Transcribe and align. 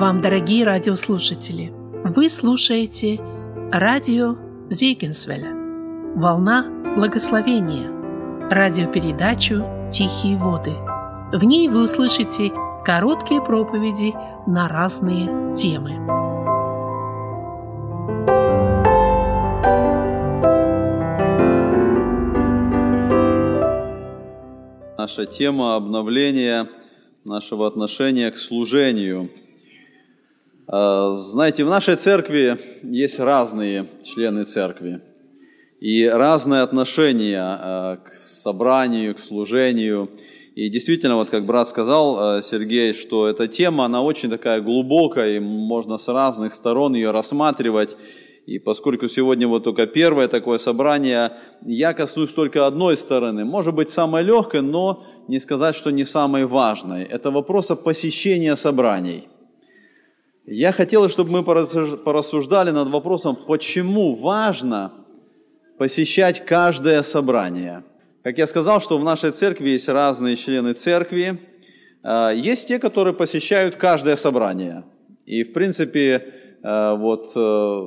вам, 0.00 0.22
дорогие 0.22 0.64
радиослушатели! 0.64 1.74
Вы 2.04 2.30
слушаете 2.30 3.20
радио 3.70 4.34
Зейгенсвеля 4.70 5.52
«Волна 6.16 6.94
благословения» 6.96 7.90
радиопередачу 8.50 9.62
«Тихие 9.92 10.38
воды». 10.38 10.72
В 11.34 11.44
ней 11.44 11.68
вы 11.68 11.84
услышите 11.84 12.50
короткие 12.82 13.42
проповеди 13.42 14.14
на 14.46 14.68
разные 14.68 15.52
темы. 15.52 15.98
Наша 24.96 25.26
тема 25.26 25.76
обновления 25.76 26.70
нашего 27.26 27.66
отношения 27.66 28.30
к 28.30 28.38
служению. 28.38 29.28
А, 30.72 31.14
знаете, 31.14 31.64
в 31.64 31.68
нашей 31.68 31.96
церкви 31.96 32.56
есть 32.84 33.18
разные 33.18 33.88
члены 34.04 34.44
церкви 34.44 35.00
и 35.80 36.06
разное 36.06 36.62
отношение 36.62 37.40
а, 37.42 37.96
к 37.96 38.14
собранию, 38.14 39.16
к 39.16 39.18
служению. 39.18 40.10
И 40.54 40.68
действительно, 40.68 41.16
вот 41.16 41.28
как 41.28 41.44
брат 41.44 41.66
сказал, 41.68 42.18
а, 42.20 42.42
Сергей, 42.42 42.94
что 42.94 43.26
эта 43.26 43.48
тема, 43.48 43.86
она 43.86 44.00
очень 44.00 44.30
такая 44.30 44.60
глубокая, 44.60 45.38
и 45.38 45.40
можно 45.40 45.98
с 45.98 46.06
разных 46.06 46.54
сторон 46.54 46.94
ее 46.94 47.10
рассматривать. 47.10 47.96
И 48.46 48.60
поскольку 48.60 49.08
сегодня 49.08 49.48
вот 49.48 49.64
только 49.64 49.88
первое 49.88 50.28
такое 50.28 50.58
собрание, 50.58 51.32
я 51.66 51.94
коснусь 51.94 52.32
только 52.32 52.68
одной 52.68 52.96
стороны, 52.96 53.44
может 53.44 53.74
быть, 53.74 53.90
самой 53.90 54.22
легкой, 54.22 54.62
но 54.62 55.04
не 55.26 55.40
сказать, 55.40 55.74
что 55.74 55.90
не 55.90 56.04
самой 56.04 56.46
важной. 56.46 57.02
Это 57.02 57.32
вопрос 57.32 57.72
посещения 57.84 58.54
собраний– 58.54 59.24
я 60.46 60.72
хотел, 60.72 61.08
чтобы 61.08 61.30
мы 61.30 61.44
порассуждали 61.44 62.70
над 62.70 62.88
вопросом, 62.88 63.36
почему 63.36 64.14
важно 64.14 64.92
посещать 65.78 66.44
каждое 66.44 67.02
собрание. 67.02 67.84
Как 68.22 68.38
я 68.38 68.46
сказал, 68.46 68.80
что 68.80 68.98
в 68.98 69.04
нашей 69.04 69.30
церкви 69.30 69.70
есть 69.70 69.88
разные 69.88 70.36
члены 70.36 70.74
церкви. 70.74 71.40
А, 72.02 72.30
есть 72.30 72.68
те, 72.68 72.78
которые 72.78 73.14
посещают 73.14 73.76
каждое 73.76 74.16
собрание. 74.16 74.84
И, 75.24 75.44
в 75.44 75.52
принципе, 75.52 76.34
а, 76.62 76.94
вот 76.96 77.32
э, 77.34 77.80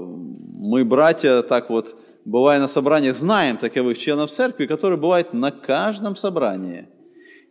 мы, 0.58 0.86
братья, 0.86 1.44
так 1.44 1.70
вот, 1.70 1.96
бывая 2.26 2.60
на 2.60 2.68
собраниях, 2.68 3.16
знаем 3.16 3.58
таковых 3.58 3.98
членов 3.98 4.32
церкви, 4.32 4.66
которые 4.66 5.00
бывают 5.00 5.34
на 5.34 5.52
каждом 5.52 6.16
собрании. 6.16 6.88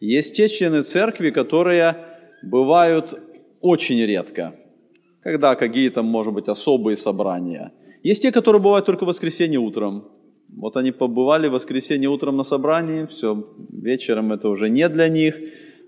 Есть 0.00 0.34
те 0.34 0.48
члены 0.48 0.83
церкви, 0.83 1.30
которые 1.30 1.97
бывают 2.42 3.20
очень 3.61 4.00
редко– 4.05 4.56
когда 5.23 5.55
какие-то, 5.55 6.03
может 6.03 6.33
быть, 6.33 6.48
особые 6.48 6.97
собрания. 6.97 7.73
Есть 8.03 8.23
те, 8.23 8.33
которые 8.33 8.61
бывают 8.61 8.87
только 8.87 9.05
в 9.05 9.09
воскресенье 9.09 9.59
утром. 9.59 10.09
Вот 10.48 10.77
они 10.77 10.92
побывали 10.92 11.48
в 11.48 11.53
воскресенье 11.53 12.11
утром 12.11 12.37
на 12.37 12.42
собрании, 12.42 13.06
все, 13.06 13.47
вечером 13.70 14.33
это 14.33 14.48
уже 14.48 14.69
не 14.69 14.89
для 14.89 15.09
них, 15.09 15.41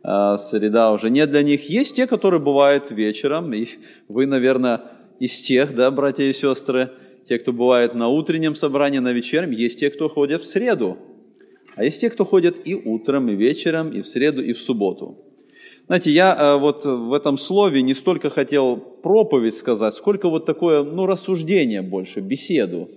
а 0.03 0.37
среда 0.37 0.93
уже 0.93 1.11
не 1.11 1.27
для 1.27 1.43
них. 1.43 1.69
Есть 1.69 1.97
те, 1.97 2.07
которые 2.07 2.41
бывают 2.41 2.91
вечером, 2.91 3.53
и 3.53 3.67
вы, 4.09 4.27
наверное, 4.27 4.81
из 5.21 5.41
тех, 5.43 5.75
да, 5.75 5.91
братья 5.91 6.25
и 6.25 6.33
сестры, 6.33 6.91
те, 7.29 7.39
кто 7.39 7.53
бывает 7.53 7.95
на 7.95 8.09
утреннем 8.09 8.55
собрании, 8.55 8.98
на 9.01 9.13
вечернем, 9.13 9.51
есть 9.51 9.81
те, 9.81 9.91
кто 9.91 10.09
ходят 10.09 10.43
в 10.43 10.47
среду. 10.47 10.97
А 11.77 11.85
есть 11.85 12.01
те, 12.01 12.09
кто 12.09 12.25
ходят 12.25 12.57
и 12.65 12.75
утром, 12.75 13.29
и 13.29 13.35
вечером, 13.35 13.91
и 13.91 14.01
в 14.01 14.09
среду, 14.09 14.43
и 14.43 14.53
в 14.53 14.61
субботу. 14.61 15.19
Знаете, 15.87 16.11
я 16.11 16.35
э, 16.35 16.57
вот 16.57 16.87
в 16.87 17.13
этом 17.13 17.37
слове 17.37 17.83
не 17.83 17.92
столько 17.92 18.31
хотел 18.31 18.77
проповедь 18.77 19.55
сказать, 19.55 19.92
сколько 19.92 20.31
вот 20.31 20.47
такое, 20.47 20.83
ну, 20.83 21.05
рассуждение 21.05 21.83
больше, 21.83 22.20
беседу. 22.20 22.89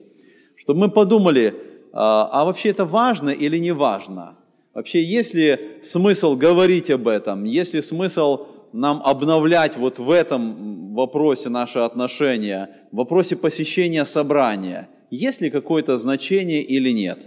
Чтобы 0.56 0.80
мы 0.80 0.90
подумали, 0.90 1.54
а, 1.92 2.30
а 2.32 2.46
вообще 2.46 2.70
это 2.70 2.86
важно 2.86 3.30
или 3.30 3.58
не 3.58 3.74
важно? 3.74 4.38
Вообще, 4.74 5.04
есть 5.04 5.34
ли 5.34 5.58
смысл 5.82 6.38
говорить 6.38 6.90
об 6.90 7.08
этом? 7.08 7.44
Есть 7.44 7.74
ли 7.74 7.82
смысл 7.82 8.46
нам 8.72 9.02
обновлять 9.04 9.76
вот 9.76 10.00
в 10.00 10.10
этом 10.10 10.94
вопросе 10.94 11.50
наши 11.50 11.80
отношения, 11.80 12.70
в 12.92 12.98
вопросе 12.98 13.36
посещения 13.36 14.06
собрания? 14.06 14.88
Есть 15.10 15.42
ли 15.42 15.50
какое-то 15.50 15.98
значение 15.98 16.62
или 16.62 16.92
нет? 16.92 17.20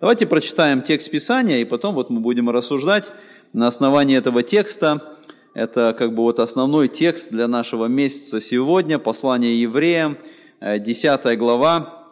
Давайте 0.00 0.26
прочитаем 0.26 0.82
текст 0.82 1.10
Писания, 1.10 1.58
и 1.58 1.64
потом 1.64 1.94
вот 1.94 2.10
мы 2.10 2.20
будем 2.20 2.50
рассуждать 2.50 3.12
на 3.52 3.66
основании 3.66 4.16
этого 4.16 4.42
текста, 4.42 5.18
это 5.54 5.94
как 5.98 6.14
бы 6.14 6.22
вот 6.22 6.38
основной 6.38 6.88
текст 6.88 7.30
для 7.30 7.48
нашего 7.48 7.86
месяца 7.86 8.40
сегодня, 8.40 8.98
послание 8.98 9.60
евреям, 9.60 10.16
10 10.60 11.20
э, 11.24 11.36
глава, 11.36 12.08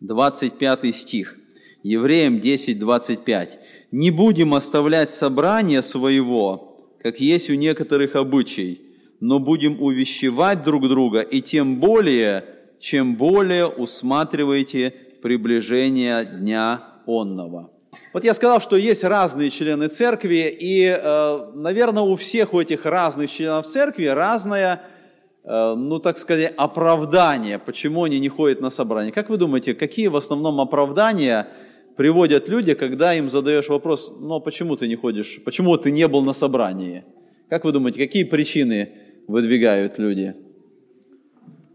25 0.00 0.94
стих. 0.94 1.36
Евреям 1.82 2.40
10, 2.40 2.78
25. 2.78 3.58
«Не 3.92 4.10
будем 4.10 4.54
оставлять 4.54 5.10
собрание 5.10 5.82
своего, 5.82 6.90
как 7.02 7.20
есть 7.20 7.48
у 7.50 7.54
некоторых 7.54 8.16
обычай, 8.16 8.80
но 9.20 9.38
будем 9.38 9.80
увещевать 9.80 10.62
друг 10.62 10.88
друга, 10.88 11.20
и 11.20 11.40
тем 11.40 11.78
более, 11.78 12.44
чем 12.80 13.16
более 13.16 13.66
усматриваете 13.66 14.92
приближение 15.22 16.24
дня 16.24 16.82
онного». 17.06 17.73
Вот 18.14 18.22
я 18.22 18.32
сказал, 18.32 18.60
что 18.60 18.76
есть 18.76 19.02
разные 19.02 19.50
члены 19.50 19.88
церкви, 19.88 20.56
и, 20.60 20.84
э, 20.86 21.50
наверное, 21.54 22.04
у 22.04 22.14
всех 22.14 22.54
у 22.54 22.60
этих 22.60 22.86
разных 22.86 23.28
членов 23.28 23.66
церкви 23.66 24.04
разное, 24.04 24.82
э, 25.42 25.74
ну, 25.74 25.98
так 25.98 26.16
сказать, 26.16 26.54
оправдание, 26.56 27.58
почему 27.58 28.04
они 28.04 28.20
не 28.20 28.28
ходят 28.28 28.60
на 28.60 28.70
собрание. 28.70 29.12
Как 29.12 29.30
вы 29.30 29.36
думаете, 29.36 29.74
какие 29.74 30.06
в 30.06 30.14
основном 30.14 30.60
оправдания 30.60 31.48
приводят 31.96 32.48
люди, 32.48 32.74
когда 32.74 33.14
им 33.14 33.28
задаешь 33.28 33.68
вопрос, 33.68 34.12
ну, 34.20 34.40
почему 34.40 34.76
ты 34.76 34.86
не 34.86 34.94
ходишь, 34.94 35.40
почему 35.44 35.76
ты 35.76 35.90
не 35.90 36.06
был 36.06 36.22
на 36.22 36.34
собрании? 36.34 37.02
Как 37.50 37.64
вы 37.64 37.72
думаете, 37.72 37.98
какие 37.98 38.22
причины 38.22 38.92
выдвигают 39.26 39.98
люди? 39.98 40.36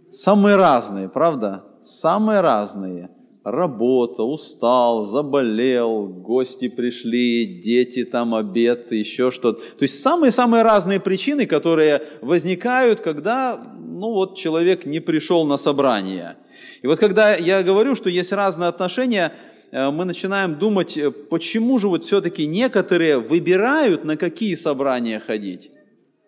Самые 0.10 0.56
разные, 0.56 1.10
правда? 1.10 1.66
Самые 1.82 2.40
разные– 2.40 3.10
работа, 3.52 4.24
устал, 4.24 5.06
заболел, 5.06 6.08
гости 6.08 6.68
пришли, 6.68 7.62
дети 7.64 8.04
там, 8.04 8.36
обед, 8.36 8.92
еще 8.92 9.32
что-то. 9.32 9.60
То 9.60 9.84
есть 9.84 10.00
самые-самые 10.00 10.64
разные 10.64 11.00
причины, 11.00 11.46
которые 11.46 12.04
возникают, 12.22 13.02
когда 13.02 13.60
ну 14.00 14.14
вот, 14.14 14.38
человек 14.38 14.86
не 14.86 15.00
пришел 15.00 15.46
на 15.46 15.58
собрание. 15.58 16.38
И 16.82 16.88
вот 16.88 17.00
когда 17.00 17.36
я 17.36 17.64
говорю, 17.64 17.96
что 17.96 18.10
есть 18.10 18.32
разные 18.32 18.70
отношения, 18.70 19.34
э, 19.72 19.92
мы 19.92 20.06
начинаем 20.06 20.56
думать, 20.58 20.98
э, 20.98 21.12
почему 21.12 21.78
же 21.80 21.90
вот 21.90 22.06
все-таки 22.06 22.48
некоторые 22.48 23.20
выбирают, 23.20 24.06
на 24.06 24.16
какие 24.16 24.56
собрания 24.56 25.20
ходить. 25.20 25.72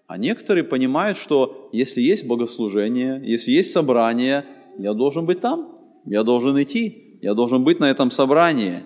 А 0.07 0.17
некоторые 0.17 0.65
понимают, 0.65 1.17
что 1.17 1.69
если 1.71 2.01
есть 2.01 2.27
богослужение, 2.27 3.21
если 3.23 3.51
есть 3.51 3.71
собрание, 3.71 4.45
я 4.77 4.93
должен 4.93 5.25
быть 5.25 5.39
там, 5.39 5.77
я 6.05 6.23
должен 6.23 6.61
идти 6.61 7.10
я 7.21 7.35
должен 7.35 7.63
быть 7.63 7.79
на 7.79 7.89
этом 7.89 8.11
собрании. 8.11 8.83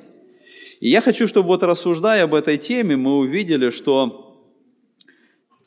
И 0.81 0.89
я 0.89 1.01
хочу, 1.01 1.27
чтобы 1.27 1.47
вот 1.47 1.63
рассуждая 1.63 2.25
об 2.25 2.35
этой 2.35 2.57
теме, 2.57 2.97
мы 2.97 3.17
увидели, 3.17 3.69
что 3.69 4.51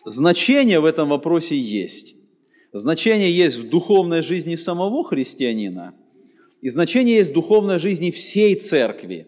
значение 0.04 0.78
в 0.80 0.84
этом 0.84 1.08
вопросе 1.08 1.56
есть. 1.56 2.14
Значение 2.74 3.34
есть 3.34 3.56
в 3.56 3.70
духовной 3.70 4.20
жизни 4.20 4.54
самого 4.56 5.02
христианина, 5.02 5.94
и 6.60 6.68
значение 6.68 7.16
есть 7.16 7.30
в 7.30 7.34
духовной 7.34 7.78
жизни 7.78 8.10
всей 8.10 8.54
церкви, 8.54 9.26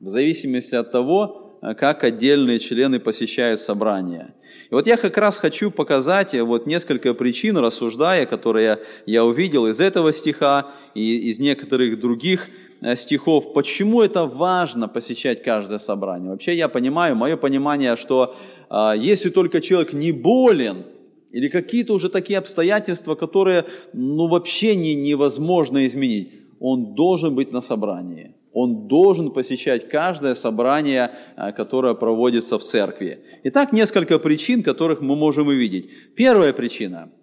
в 0.00 0.08
зависимости 0.08 0.74
от 0.74 0.90
того, 0.90 1.58
как 1.78 2.02
отдельные 2.02 2.58
члены 2.58 2.98
посещают 2.98 3.60
собрания. 3.60 4.34
И 4.70 4.74
вот 4.74 4.88
я 4.88 4.96
как 4.96 5.16
раз 5.18 5.38
хочу 5.38 5.70
показать 5.70 6.34
вот 6.34 6.66
несколько 6.66 7.14
причин, 7.14 7.58
рассуждая, 7.58 8.26
которые 8.26 8.78
я 9.06 9.24
увидел 9.24 9.68
из 9.68 9.80
этого 9.80 10.12
стиха 10.12 10.72
и 10.94 11.28
из 11.30 11.38
некоторых 11.38 12.00
других 12.00 12.48
Э, 12.48 12.69
стихов, 12.94 13.52
почему 13.52 14.02
это 14.02 14.26
важно 14.26 14.88
посещать 14.88 15.42
каждое 15.42 15.78
собрание. 15.78 16.30
Вообще 16.30 16.54
я 16.54 16.68
понимаю, 16.68 17.16
мое 17.16 17.36
понимание, 17.36 17.96
что 17.96 18.34
э, 18.70 18.94
если 18.98 19.30
только 19.30 19.60
человек 19.60 19.92
не 19.92 20.12
болен, 20.12 20.84
или 21.32 21.48
какие-то 21.48 21.94
уже 21.94 22.08
такие 22.08 22.38
обстоятельства, 22.38 23.14
которые 23.14 23.64
ну, 23.92 24.26
вообще 24.26 24.74
не, 24.76 24.94
невозможно 24.94 25.86
изменить, 25.86 26.32
он 26.58 26.94
должен 26.94 27.34
быть 27.34 27.52
на 27.52 27.60
собрании. 27.60 28.34
Он 28.52 28.88
должен 28.88 29.30
посещать 29.30 29.88
каждое 29.88 30.34
собрание, 30.34 31.10
э, 31.36 31.52
которое 31.52 31.94
проводится 31.94 32.58
в 32.58 32.62
церкви. 32.62 33.18
Итак, 33.44 33.72
несколько 33.72 34.18
причин, 34.18 34.62
которых 34.62 35.00
мы 35.00 35.16
можем 35.16 35.48
увидеть. 35.48 35.88
Первая 36.16 36.52
причина– 36.52 37.10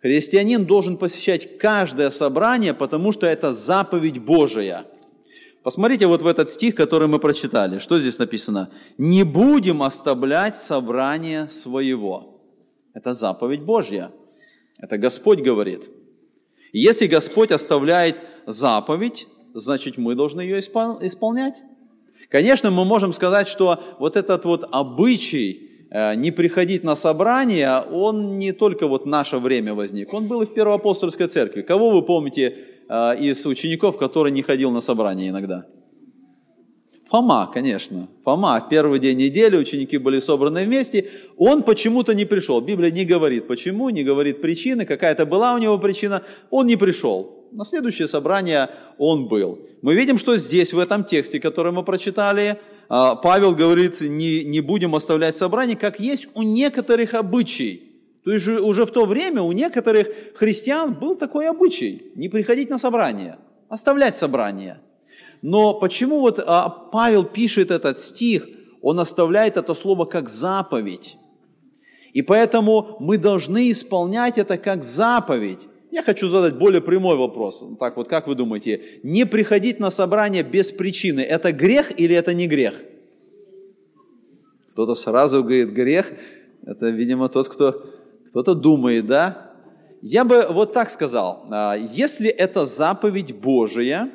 Христианин 0.00 0.64
должен 0.66 0.98
посещать 0.98 1.58
каждое 1.58 2.10
собрание, 2.10 2.74
потому 2.74 3.12
что 3.12 3.26
это 3.26 3.52
заповедь 3.52 4.18
Божия. 4.18 4.86
Посмотрите 5.62 6.06
вот 6.06 6.22
в 6.22 6.26
этот 6.26 6.48
стих, 6.48 6.74
который 6.74 7.08
мы 7.08 7.18
прочитали. 7.18 7.78
Что 7.78 7.98
здесь 7.98 8.18
написано? 8.18 8.70
«Не 8.98 9.24
будем 9.24 9.82
оставлять 9.82 10.56
собрание 10.56 11.48
своего». 11.48 12.40
Это 12.94 13.12
заповедь 13.12 13.62
Божья. 13.62 14.12
Это 14.78 14.96
Господь 14.96 15.40
говорит. 15.40 15.90
Если 16.72 17.06
Господь 17.06 17.50
оставляет 17.50 18.22
заповедь, 18.46 19.26
значит 19.54 19.98
мы 19.98 20.14
должны 20.14 20.42
ее 20.42 20.60
исполнять. 20.60 21.62
Конечно, 22.30 22.70
мы 22.70 22.84
можем 22.84 23.12
сказать, 23.12 23.48
что 23.48 23.82
вот 23.98 24.16
этот 24.16 24.44
вот 24.44 24.68
обычай 24.70 25.65
не 25.90 26.30
приходить 26.32 26.84
на 26.84 26.96
собрание, 26.96 27.80
он 27.80 28.38
не 28.38 28.52
только 28.52 28.86
вот 28.88 29.06
наше 29.06 29.38
время 29.38 29.74
возник, 29.74 30.12
он 30.12 30.26
был 30.26 30.42
и 30.42 30.46
в 30.46 30.52
Первоапостольской 30.52 31.28
церкви. 31.28 31.62
Кого 31.62 31.90
вы 31.90 32.02
помните 32.02 32.54
э, 32.88 33.18
из 33.20 33.46
учеников, 33.46 33.96
который 33.96 34.32
не 34.32 34.42
ходил 34.42 34.70
на 34.70 34.80
собрание 34.80 35.28
иногда? 35.28 35.64
Фома, 37.08 37.48
конечно. 37.54 38.08
Фома, 38.24 38.66
первый 38.68 38.98
день 38.98 39.18
недели 39.18 39.56
ученики 39.56 39.96
были 39.96 40.18
собраны 40.18 40.64
вместе, 40.64 41.08
он 41.36 41.62
почему-то 41.62 42.14
не 42.14 42.24
пришел. 42.24 42.60
Библия 42.60 42.90
не 42.90 43.04
говорит 43.04 43.46
почему, 43.46 43.90
не 43.90 44.02
говорит 44.02 44.42
причины, 44.42 44.84
какая-то 44.84 45.24
была 45.24 45.54
у 45.54 45.58
него 45.58 45.78
причина, 45.78 46.22
он 46.50 46.66
не 46.66 46.76
пришел. 46.76 47.46
На 47.52 47.64
следующее 47.64 48.08
собрание 48.08 48.70
он 48.98 49.28
был. 49.28 49.60
Мы 49.82 49.94
видим, 49.94 50.18
что 50.18 50.36
здесь, 50.36 50.72
в 50.72 50.80
этом 50.80 51.04
тексте, 51.04 51.38
который 51.38 51.70
мы 51.70 51.84
прочитали, 51.84 52.58
Павел 52.88 53.54
говорит, 53.54 54.00
не, 54.00 54.44
не 54.44 54.60
будем 54.60 54.94
оставлять 54.94 55.36
собрание, 55.36 55.76
как 55.76 56.00
есть 56.00 56.28
у 56.34 56.42
некоторых 56.42 57.14
обычай. 57.14 57.82
То 58.24 58.32
есть 58.32 58.46
уже 58.48 58.86
в 58.86 58.90
то 58.90 59.04
время 59.04 59.42
у 59.42 59.52
некоторых 59.52 60.08
христиан 60.34 60.94
был 60.94 61.16
такой 61.16 61.48
обычай, 61.48 62.12
не 62.14 62.28
приходить 62.28 62.70
на 62.70 62.78
собрание, 62.78 63.38
оставлять 63.68 64.16
собрание– 64.16 64.80
но 65.42 65.74
почему 65.74 66.20
вот 66.20 66.38
а, 66.44 66.68
Павел 66.68 67.24
пишет 67.24 67.70
этот 67.70 67.98
стих, 67.98 68.48
он 68.82 69.00
оставляет 69.00 69.56
это 69.56 69.74
слово 69.74 70.04
как 70.04 70.28
заповедь. 70.28 71.18
И 72.12 72.22
поэтому 72.22 72.96
мы 72.98 73.18
должны 73.18 73.70
исполнять 73.70 74.38
это 74.38 74.58
как 74.58 74.82
заповедь. 74.82 75.68
Я 75.96 76.02
хочу 76.02 76.28
задать 76.28 76.58
более 76.58 76.82
прямой 76.82 77.16
вопрос. 77.16 77.64
Так 77.80 77.96
вот, 77.96 78.06
как 78.06 78.26
вы 78.26 78.34
думаете, 78.34 79.00
не 79.02 79.24
приходить 79.24 79.80
на 79.80 79.88
собрание 79.88 80.42
без 80.42 80.70
причины, 80.70 81.22
это 81.22 81.52
грех 81.52 81.98
или 81.98 82.14
это 82.14 82.34
не 82.34 82.46
грех? 82.46 82.74
Кто-то 84.72 84.92
сразу 84.94 85.42
говорит 85.42 85.70
грех, 85.70 86.12
это, 86.66 86.90
видимо, 86.90 87.30
тот, 87.30 87.48
кто 87.48 87.82
кто-то 88.28 88.54
думает, 88.54 89.06
да? 89.06 89.52
Я 90.02 90.24
бы 90.24 90.46
вот 90.50 90.74
так 90.74 90.90
сказал, 90.90 91.46
а, 91.50 91.74
если 91.76 92.28
это 92.28 92.66
заповедь 92.66 93.34
Божия, 93.34 94.10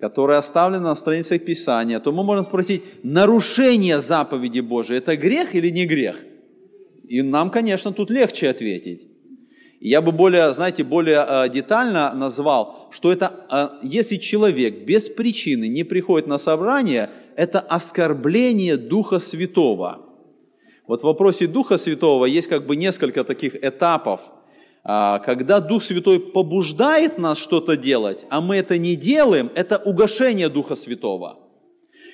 которая 0.00 0.38
оставлена 0.38 0.88
на 0.88 0.94
страницах 0.96 1.44
Писания, 1.44 2.00
то 2.00 2.10
мы 2.10 2.24
можем 2.24 2.44
спросить, 2.44 2.82
нарушение 3.04 4.00
заповеди 4.00 4.58
Божией– 4.58 4.98
это 5.04 5.16
грех 5.16 5.54
или 5.54 5.70
не 5.70 5.86
грех? 5.86 6.16
И 7.04 7.22
нам, 7.22 7.50
конечно, 7.50 7.92
тут 7.92 8.10
легче 8.10 8.50
ответить. 8.50 9.11
Я 9.82 10.00
бы 10.00 10.12
более, 10.12 10.52
знаете, 10.52 10.84
более 10.84 11.26
э, 11.28 11.48
детально 11.48 12.14
назвал, 12.14 12.88
что 12.90 13.10
это, 13.10 13.32
э, 13.50 13.68
если 13.82 14.16
человек 14.16 14.84
без 14.84 15.08
причины 15.08 15.68
не 15.68 15.84
приходит 15.84 16.28
на 16.28 16.38
собрание, 16.38 17.10
это 17.36 17.60
оскорбление 17.60 18.76
Духа 18.76 19.18
Святого. 19.18 19.98
Вот 20.86 21.00
в 21.00 21.04
вопросе 21.04 21.46
Духа 21.46 21.78
Святого 21.78 22.26
есть 22.26 22.48
как 22.48 22.66
бы 22.66 22.76
несколько 22.76 23.24
таких 23.24 23.54
этапов– 23.56 24.20
а, 24.84 25.20
когда 25.20 25.60
Дух 25.60 25.82
Святой 25.82 26.18
побуждает 26.18 27.18
нас 27.18 27.38
что-то 27.38 27.76
делать, 27.76 28.24
а 28.30 28.40
мы 28.40 28.56
это 28.56 28.78
не 28.78 28.96
делаем, 28.96 29.50
это 29.54 29.78
угошение 29.78 30.48
Духа 30.48 30.74
Святого. 30.74 31.38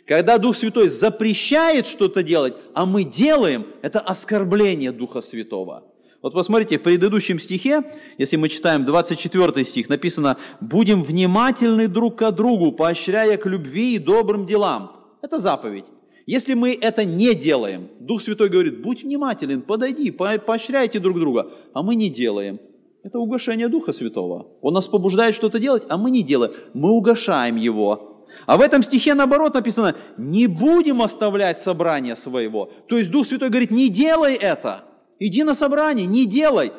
Когда 0.06 0.38
Дух 0.38 0.56
Святой 0.56 0.88
запрещает 0.88 1.86
что-то 1.86 2.22
делать, 2.22 2.54
а 2.74 2.84
мы 2.84 3.04
делаем, 3.04 3.66
это 3.82 4.00
оскорбление 4.00 4.92
Духа 4.92 5.20
Святого. 5.20 5.84
Вот 6.20 6.32
посмотрите, 6.32 6.78
в 6.78 6.82
предыдущем 6.82 7.38
стихе, 7.38 7.82
если 8.18 8.36
мы 8.36 8.48
читаем 8.48 8.84
24 8.84 9.64
стих, 9.64 9.88
написано 9.88 10.36
«Будем 10.60 11.02
внимательны 11.02 11.86
друг 11.86 12.16
к 12.16 12.30
другу, 12.32 12.72
поощряя 12.72 13.36
к 13.36 13.46
любви 13.46 13.94
и 13.94 13.98
добрым 13.98 14.44
делам». 14.44 14.92
Это 15.22 15.38
заповедь. 15.38 15.84
Если 16.26 16.54
мы 16.54 16.74
это 16.74 17.04
не 17.04 17.34
делаем, 17.34 17.88
Дух 18.00 18.20
Святой 18.20 18.48
говорит, 18.48 18.82
будь 18.82 19.04
внимателен, 19.04 19.62
подойди, 19.62 20.10
поощряйте 20.10 20.98
друг 20.98 21.18
друга, 21.18 21.52
а 21.72 21.82
мы 21.82 21.94
не 21.94 22.10
делаем. 22.10 22.58
Это 23.04 23.20
угошение 23.20 23.68
Духа 23.68 23.92
Святого. 23.92 24.48
Он 24.60 24.74
нас 24.74 24.88
побуждает 24.88 25.34
что-то 25.34 25.60
делать, 25.60 25.84
а 25.88 25.96
мы 25.96 26.10
не 26.10 26.22
делаем. 26.22 26.52
Мы 26.74 26.90
угошаем 26.90 27.56
Его. 27.56 28.26
А 28.44 28.56
в 28.56 28.60
этом 28.60 28.82
стихе 28.82 29.14
наоборот 29.14 29.54
написано, 29.54 29.94
не 30.18 30.48
будем 30.48 31.00
оставлять 31.00 31.58
собрание 31.58 32.16
своего. 32.16 32.70
То 32.88 32.98
есть 32.98 33.10
Дух 33.10 33.26
Святой 33.26 33.50
говорит, 33.50 33.70
не 33.70 33.88
делай 33.88 34.34
это. 34.34 34.84
Иди 35.18 35.42
на 35.42 35.54
собрание, 35.54 36.06
не 36.06 36.26
делай. 36.26 36.72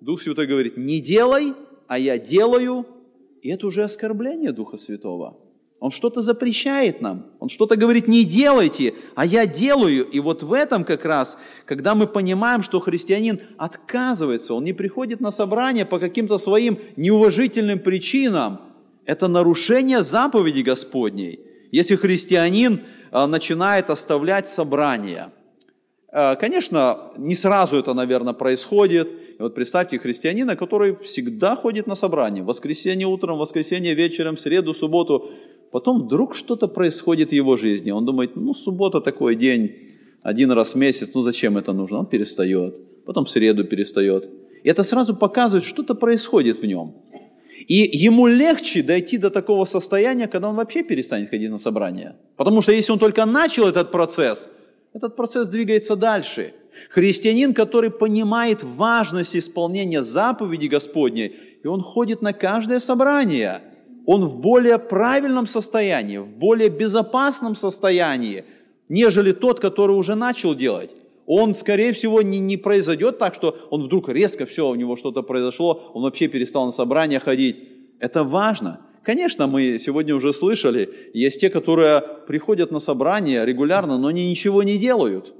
Дух 0.00 0.22
Святой 0.22 0.46
говорит, 0.46 0.76
не 0.76 1.00
делай, 1.00 1.54
а 1.86 1.98
я 1.98 2.18
делаю. 2.18 2.86
И 3.42 3.50
это 3.50 3.66
уже 3.66 3.84
оскорбление 3.84 4.52
Духа 4.52 4.76
Святого. 4.76 5.38
Он 5.80 5.90
что-то 5.90 6.20
запрещает 6.20 7.00
нам, 7.00 7.26
он 7.40 7.48
что-то 7.48 7.74
говорит, 7.74 8.06
не 8.06 8.24
делайте, 8.24 8.94
а 9.16 9.26
я 9.26 9.46
делаю. 9.46 10.04
И 10.04 10.20
вот 10.20 10.44
в 10.44 10.52
этом 10.52 10.84
как 10.84 11.04
раз, 11.04 11.36
когда 11.64 11.96
мы 11.96 12.06
понимаем, 12.06 12.62
что 12.62 12.78
христианин 12.78 13.40
отказывается, 13.58 14.54
он 14.54 14.62
не 14.62 14.72
приходит 14.72 15.20
на 15.20 15.32
собрание 15.32 15.84
по 15.84 15.98
каким-то 15.98 16.38
своим 16.38 16.78
неуважительным 16.94 17.80
причинам, 17.80 18.60
это 19.06 19.26
нарушение 19.26 20.04
заповеди 20.04 20.60
Господней. 20.60 21.40
Если 21.72 21.96
христианин 21.96 22.82
а, 23.10 23.26
начинает 23.26 23.90
оставлять 23.90 24.46
собрание, 24.46 25.22
а, 25.24 25.32
Конечно, 26.12 27.12
не 27.16 27.34
сразу 27.34 27.78
это, 27.78 27.94
наверное, 27.94 28.34
происходит. 28.34 29.08
И 29.38 29.42
вот 29.42 29.54
представьте 29.54 29.98
христианина, 29.98 30.56
который 30.56 30.94
всегда 31.02 31.56
ходит 31.56 31.86
на 31.86 31.94
собрание. 31.94 32.44
Воскресенье 32.44 33.06
утром, 33.06 33.38
воскресенье 33.38 33.94
вечером, 33.94 34.36
среду, 34.36 34.74
субботу. 34.74 35.30
Потом 35.70 36.02
вдруг 36.02 36.34
что-то 36.34 36.68
происходит 36.68 37.30
в 37.30 37.32
его 37.32 37.56
жизни. 37.56 37.90
Он 37.92 38.04
думает, 38.04 38.36
ну, 38.36 38.52
суббота 38.52 39.00
такой 39.00 39.36
день, 39.36 39.72
один 40.22 40.52
раз 40.52 40.74
в 40.74 40.78
месяц, 40.78 41.14
ну 41.14 41.22
зачем 41.22 41.56
это 41.56 41.72
нужно? 41.72 42.00
Он 42.00 42.06
перестает. 42.06 43.04
Потом 43.06 43.24
в 43.24 43.30
среду 43.30 43.64
перестает. 43.64 44.28
И 44.62 44.68
это 44.68 44.82
сразу 44.82 45.16
показывает, 45.16 45.64
что-то 45.64 45.94
происходит 45.94 46.60
в 46.60 46.66
нем. 46.66 46.94
И 47.68 47.74
ему 47.74 48.26
легче 48.26 48.82
дойти 48.82 49.18
до 49.18 49.30
такого 49.30 49.64
состояния, 49.64 50.28
когда 50.28 50.48
он 50.48 50.56
вообще 50.56 50.82
перестанет 50.82 51.30
ходить 51.30 51.50
на 51.50 51.58
собрание. 51.58 52.16
Потому 52.36 52.60
что 52.60 52.72
если 52.72 52.92
он 52.92 52.98
только 52.98 53.24
начал 53.24 53.66
этот 53.66 53.90
процесс, 53.90 54.50
этот 54.92 55.16
процесс 55.16 55.48
двигается 55.48 55.96
дальше. 55.96 56.54
Христианин, 56.90 57.54
который 57.54 57.90
понимает 57.90 58.62
важность 58.62 59.36
исполнения 59.36 60.02
заповеди 60.02 60.66
Господней, 60.66 61.36
и 61.62 61.66
он 61.66 61.82
ходит 61.82 62.22
на 62.22 62.32
каждое 62.32 62.78
собрание– 62.78 63.62
он 64.06 64.24
в 64.24 64.40
более 64.40 64.78
правильном 64.78 65.46
состоянии, 65.46 66.18
в 66.18 66.32
более 66.32 66.68
безопасном 66.68 67.54
состоянии, 67.54 68.44
нежели 68.88 69.32
тот, 69.32 69.60
который 69.60 69.96
уже 69.96 70.14
начал 70.14 70.54
делать. 70.54 70.90
Он, 71.26 71.54
скорее 71.54 71.92
всего, 71.92 72.20
не, 72.20 72.40
не 72.40 72.56
произойдет 72.56 73.18
так, 73.18 73.34
что 73.34 73.56
он 73.70 73.84
вдруг 73.84 74.08
резко 74.08 74.44
все, 74.44 74.68
у 74.68 74.74
него 74.74 74.96
что-то 74.96 75.22
произошло, 75.22 75.90
он 75.94 76.02
вообще 76.02 76.26
перестал 76.26 76.66
на 76.66 76.72
собрания 76.72 77.20
ходить. 77.20 77.68
Это 78.00 78.24
важно. 78.24 78.80
Конечно, 79.04 79.46
мы 79.46 79.78
сегодня 79.78 80.14
уже 80.14 80.32
слышали, 80.32 81.10
есть 81.12 81.40
те, 81.40 81.50
которые 81.50 82.02
приходят 82.26 82.70
на 82.70 82.78
собрания 82.78 83.44
регулярно, 83.44 83.98
но 83.98 84.08
они 84.08 84.30
ничего 84.30 84.62
не 84.62 84.78
делают. 84.78 85.34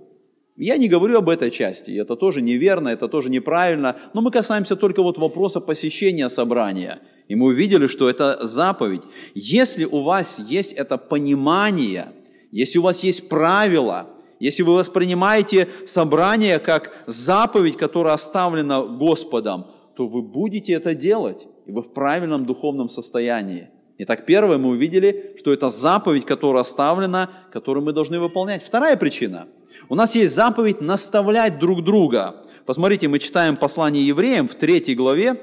Я 0.56 0.76
не 0.76 0.88
говорю 0.88 1.18
об 1.18 1.28
этой 1.28 1.50
части, 1.50 1.92
это 1.92 2.16
тоже 2.16 2.42
неверно, 2.42 2.88
это 2.88 3.08
тоже 3.08 3.30
неправильно, 3.30 3.96
но 4.14 4.20
мы 4.20 4.30
касаемся 4.30 4.76
только 4.76 5.02
вот 5.02 5.18
вопроса 5.18 5.60
посещения 5.60 6.28
собрания– 6.28 7.00
и 7.32 7.34
мы 7.34 7.46
увидели, 7.46 7.86
что 7.86 8.10
это 8.10 8.38
заповедь. 8.42 9.02
Если 9.34 9.86
у 9.86 10.00
вас 10.00 10.38
есть 10.38 10.74
это 10.74 10.98
понимание, 10.98 12.12
если 12.50 12.78
у 12.78 12.82
вас 12.82 13.02
есть 13.04 13.28
правила, 13.30 14.10
если 14.38 14.62
вы 14.62 14.74
воспринимаете 14.74 15.68
собрание 15.86 16.58
как 16.58 16.92
заповедь, 17.06 17.76
которая 17.78 18.14
оставлена 18.14 18.82
Господом, 18.82 19.66
то 19.96 20.08
вы 20.08 20.20
будете 20.20 20.72
это 20.72 20.94
делать, 20.94 21.46
и 21.66 21.72
вы 21.72 21.82
в 21.82 21.92
правильном 21.92 22.46
духовном 22.46 22.88
состоянии. 22.88 23.70
Итак, 23.98 24.26
первое, 24.26 24.58
мы 24.58 24.70
увидели, 24.70 25.36
что 25.38 25.52
это 25.52 25.68
заповедь, 25.68 26.24
которая 26.24 26.62
оставлена, 26.62 27.30
которую 27.52 27.84
мы 27.84 27.92
должны 27.92 28.18
выполнять. 28.18 28.64
Вторая 28.64 28.96
причина. 28.96 29.46
У 29.88 29.94
нас 29.94 30.14
есть 30.14 30.34
заповедь 30.34 30.80
наставлять 30.80 31.58
друг 31.58 31.84
друга. 31.84 32.42
Посмотрите, 32.66 33.08
мы 33.08 33.18
читаем 33.18 33.56
послание 33.56 34.06
евреям 34.06 34.48
в 34.48 34.54
третьей 34.54 34.94
главе, 34.94 35.40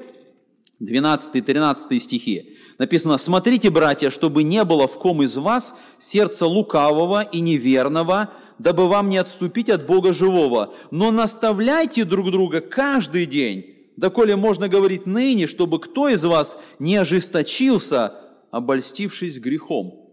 12-13 0.80 2.00
стихи. 2.00 2.56
Написано, 2.78 3.18
«Смотрите, 3.18 3.70
братья, 3.70 4.08
чтобы 4.10 4.42
не 4.42 4.64
было 4.64 4.88
в 4.88 4.98
ком 4.98 5.22
из 5.22 5.36
вас 5.36 5.76
сердца 5.98 6.46
лукавого 6.46 7.22
и 7.22 7.40
неверного, 7.40 8.30
дабы 8.58 8.88
вам 8.88 9.08
не 9.08 9.18
отступить 9.18 9.70
от 9.70 9.86
Бога 9.86 10.12
живого, 10.12 10.74
но 10.90 11.10
наставляйте 11.10 12.04
друг 12.04 12.30
друга 12.30 12.60
каждый 12.60 13.26
день, 13.26 13.79
доколе 14.00 14.34
можно 14.34 14.68
говорить 14.68 15.06
ныне, 15.06 15.46
чтобы 15.46 15.78
кто 15.78 16.08
из 16.08 16.24
вас 16.24 16.58
не 16.78 16.96
ожесточился, 16.96 18.14
обольстившись 18.50 19.38
грехом». 19.38 20.10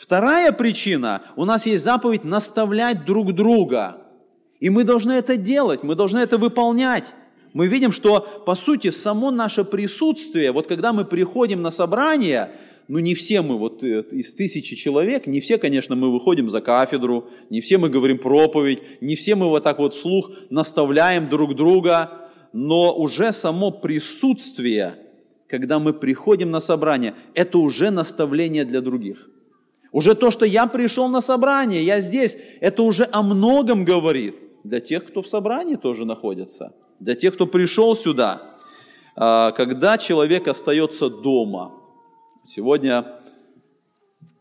Вторая 0.00 0.52
причина, 0.52 1.20
у 1.36 1.44
нас 1.44 1.66
есть 1.66 1.84
заповедь 1.84 2.24
наставлять 2.24 3.04
друг 3.04 3.34
друга. 3.34 3.98
И 4.58 4.70
мы 4.70 4.84
должны 4.84 5.12
это 5.12 5.36
делать, 5.36 5.82
мы 5.82 5.94
должны 5.94 6.18
это 6.18 6.38
выполнять. 6.38 7.12
мы 7.52 7.66
видим, 7.66 7.92
что, 7.92 8.20
по 8.46 8.54
сути, 8.54 8.90
само 8.90 9.30
наше 9.30 9.64
присутствие, 9.64 10.52
вот 10.52 10.66
когда 10.66 10.92
мы 10.92 11.04
приходим 11.04 11.60
на 11.60 11.70
собрание, 11.70 12.52
ну 12.88 12.98
не 12.98 13.14
все 13.14 13.42
мы, 13.42 13.58
вот 13.58 13.82
э, 13.82 14.04
из 14.10 14.32
тысячи 14.34 14.74
человек, 14.74 15.26
не 15.26 15.40
все, 15.40 15.58
конечно, 15.58 15.96
мы 15.96 16.12
выходим 16.12 16.48
за 16.48 16.60
кафедру, 16.60 17.28
не 17.50 17.60
все 17.60 17.76
мы 17.76 17.88
говорим 17.88 18.18
проповедь, 18.18 18.82
не 19.00 19.16
все 19.16 19.34
мы 19.34 19.48
вот 19.48 19.64
так 19.64 19.78
вот 19.78 19.94
вслух 19.94 20.30
наставляем 20.48 21.28
друг 21.28 21.54
друга, 21.54 22.19
но 22.52 22.94
уже 22.94 23.32
само 23.32 23.70
присутствие, 23.70 24.98
когда 25.48 25.78
мы 25.78 25.92
приходим 25.92 26.50
на 26.50 26.60
собрание, 26.60 27.14
это 27.34 27.58
уже 27.58 27.90
наставление 27.90 28.64
для 28.64 28.80
других. 28.80 29.28
Уже 29.92 30.14
то, 30.14 30.30
что 30.30 30.44
я 30.44 30.66
пришел 30.66 31.08
на 31.08 31.20
собрание, 31.20 31.82
я 31.82 32.00
здесь, 32.00 32.38
это 32.60 32.82
уже 32.82 33.08
о 33.10 33.22
многом 33.22 33.84
говорит 33.84 34.36
для 34.62 34.80
тех, 34.80 35.04
кто 35.04 35.22
в 35.22 35.28
собрании 35.28 35.76
тоже 35.76 36.04
находится, 36.04 36.74
для 37.00 37.14
тех, 37.14 37.34
кто 37.34 37.46
пришел 37.46 37.94
сюда. 37.96 38.56
А, 39.16 39.50
когда 39.52 39.98
человек 39.98 40.46
остается 40.46 41.10
дома, 41.10 41.72
сегодня 42.46 43.20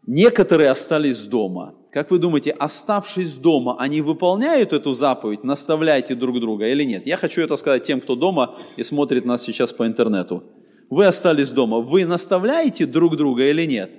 некоторые 0.05 0.69
остались 0.69 1.23
дома. 1.23 1.75
Как 1.91 2.11
вы 2.11 2.19
думаете, 2.19 2.51
оставшись 2.51 3.37
дома, 3.37 3.75
они 3.79 4.01
выполняют 4.01 4.73
эту 4.73 4.93
заповедь, 4.93 5.43
наставляйте 5.43 6.13
друг 6.13 6.39
друга 6.39 6.67
или 6.67 6.83
нет? 6.83 7.07
Я 7.07 7.17
хочу 7.17 7.41
это 7.41 7.57
сказать 7.57 7.83
тем, 7.83 7.99
кто 7.99 8.15
дома 8.15 8.55
и 8.77 8.83
смотрит 8.83 9.25
нас 9.25 9.41
сейчас 9.41 9.73
по 9.73 9.87
интернету. 9.87 10.43
Вы 10.91 11.05
остались 11.07 11.51
дома, 11.51 11.79
вы 11.79 12.05
наставляете 12.05 12.85
друг 12.85 13.17
друга 13.17 13.49
или 13.49 13.65
нет? 13.65 13.91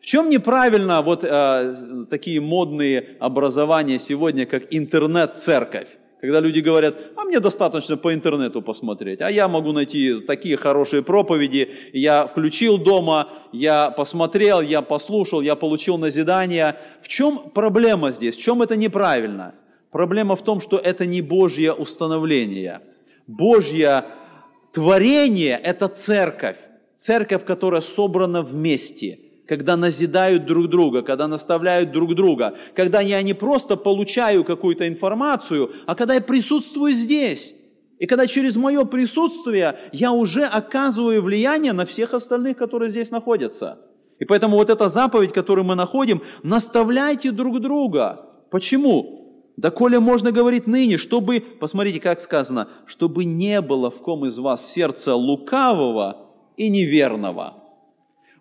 В 0.00 0.06
чем 0.06 0.28
неправильно 0.28 1.02
вот 1.02 1.24
э, 1.24 1.74
такие 2.08 2.40
модные 2.40 3.16
образования 3.18 3.98
сегодня, 3.98 4.46
как 4.46 4.64
интернет-церковь? 4.70 5.88
Когда 6.24 6.40
люди 6.40 6.60
говорят, 6.60 6.94
а 7.16 7.24
мне 7.24 7.38
достаточно 7.38 7.98
по 7.98 8.14
интернету 8.14 8.62
посмотреть, 8.62 9.20
а 9.20 9.30
я 9.30 9.46
могу 9.46 9.72
найти 9.72 10.20
такие 10.20 10.56
хорошие 10.56 11.02
проповеди, 11.02 11.68
я 11.92 12.26
включил 12.26 12.78
дома, 12.78 13.28
я 13.52 13.90
посмотрел, 13.90 14.62
я 14.62 14.80
послушал, 14.80 15.42
я 15.42 15.54
получил 15.54 15.98
назидание. 15.98 16.76
В 17.02 17.08
чем 17.08 17.50
проблема 17.50 18.10
здесь? 18.10 18.36
В 18.36 18.42
чем 18.42 18.62
это 18.62 18.74
неправильно? 18.74 19.54
Проблема 19.90 20.34
в 20.34 20.42
том, 20.42 20.62
что 20.62 20.78
это 20.78 21.04
не 21.04 21.20
Божье 21.20 21.74
установление. 21.74 22.80
Божье 23.26 24.04
творение– 24.72 25.60
это 25.62 25.88
церковь. 25.88 26.56
Церковь, 26.96 27.44
которая 27.44 27.82
собрана 27.82 28.40
вместе– 28.40 29.18
когда 29.46 29.76
назидают 29.76 30.46
друг 30.46 30.68
друга, 30.68 31.02
когда 31.02 31.28
наставляют 31.28 31.92
друг 31.92 32.14
друга, 32.14 32.56
когда 32.74 33.00
я 33.00 33.22
не 33.22 33.34
просто 33.34 33.76
получаю 33.76 34.44
какую-то 34.44 34.88
информацию, 34.88 35.70
а 35.86 35.94
когда 35.94 36.14
я 36.14 36.20
присутствую 36.20 36.92
здесь. 36.92 37.56
И 37.98 38.06
когда 38.06 38.26
через 38.26 38.56
мое 38.56 38.84
присутствие 38.84 39.78
я 39.92 40.12
уже 40.12 40.44
оказываю 40.44 41.22
влияние 41.22 41.72
на 41.72 41.86
всех 41.86 42.12
остальных, 42.12 42.56
которые 42.56 42.90
здесь 42.90 43.10
находятся. 43.10 43.78
И 44.18 44.24
поэтому 44.24 44.56
вот 44.56 44.70
эта 44.70 44.88
заповедь, 44.88 45.32
которую 45.32 45.64
мы 45.64 45.74
находим, 45.74 46.22
наставляйте 46.42 47.30
друг 47.30 47.60
друга. 47.60 48.26
Почему? 48.50 49.52
Да 49.56 49.70
коли 49.70 49.98
можно 49.98 50.32
говорить 50.32 50.66
ныне, 50.66 50.98
чтобы, 50.98 51.40
посмотрите, 51.40 52.00
как 52.00 52.20
сказано, 52.20 52.68
чтобы 52.86 53.24
не 53.24 53.60
было 53.60 53.90
в 53.90 53.98
ком 53.98 54.26
из 54.26 54.38
вас 54.38 54.70
сердца 54.70 55.14
лукавого 55.14 56.32
и 56.56 56.68
неверного. 56.68 57.63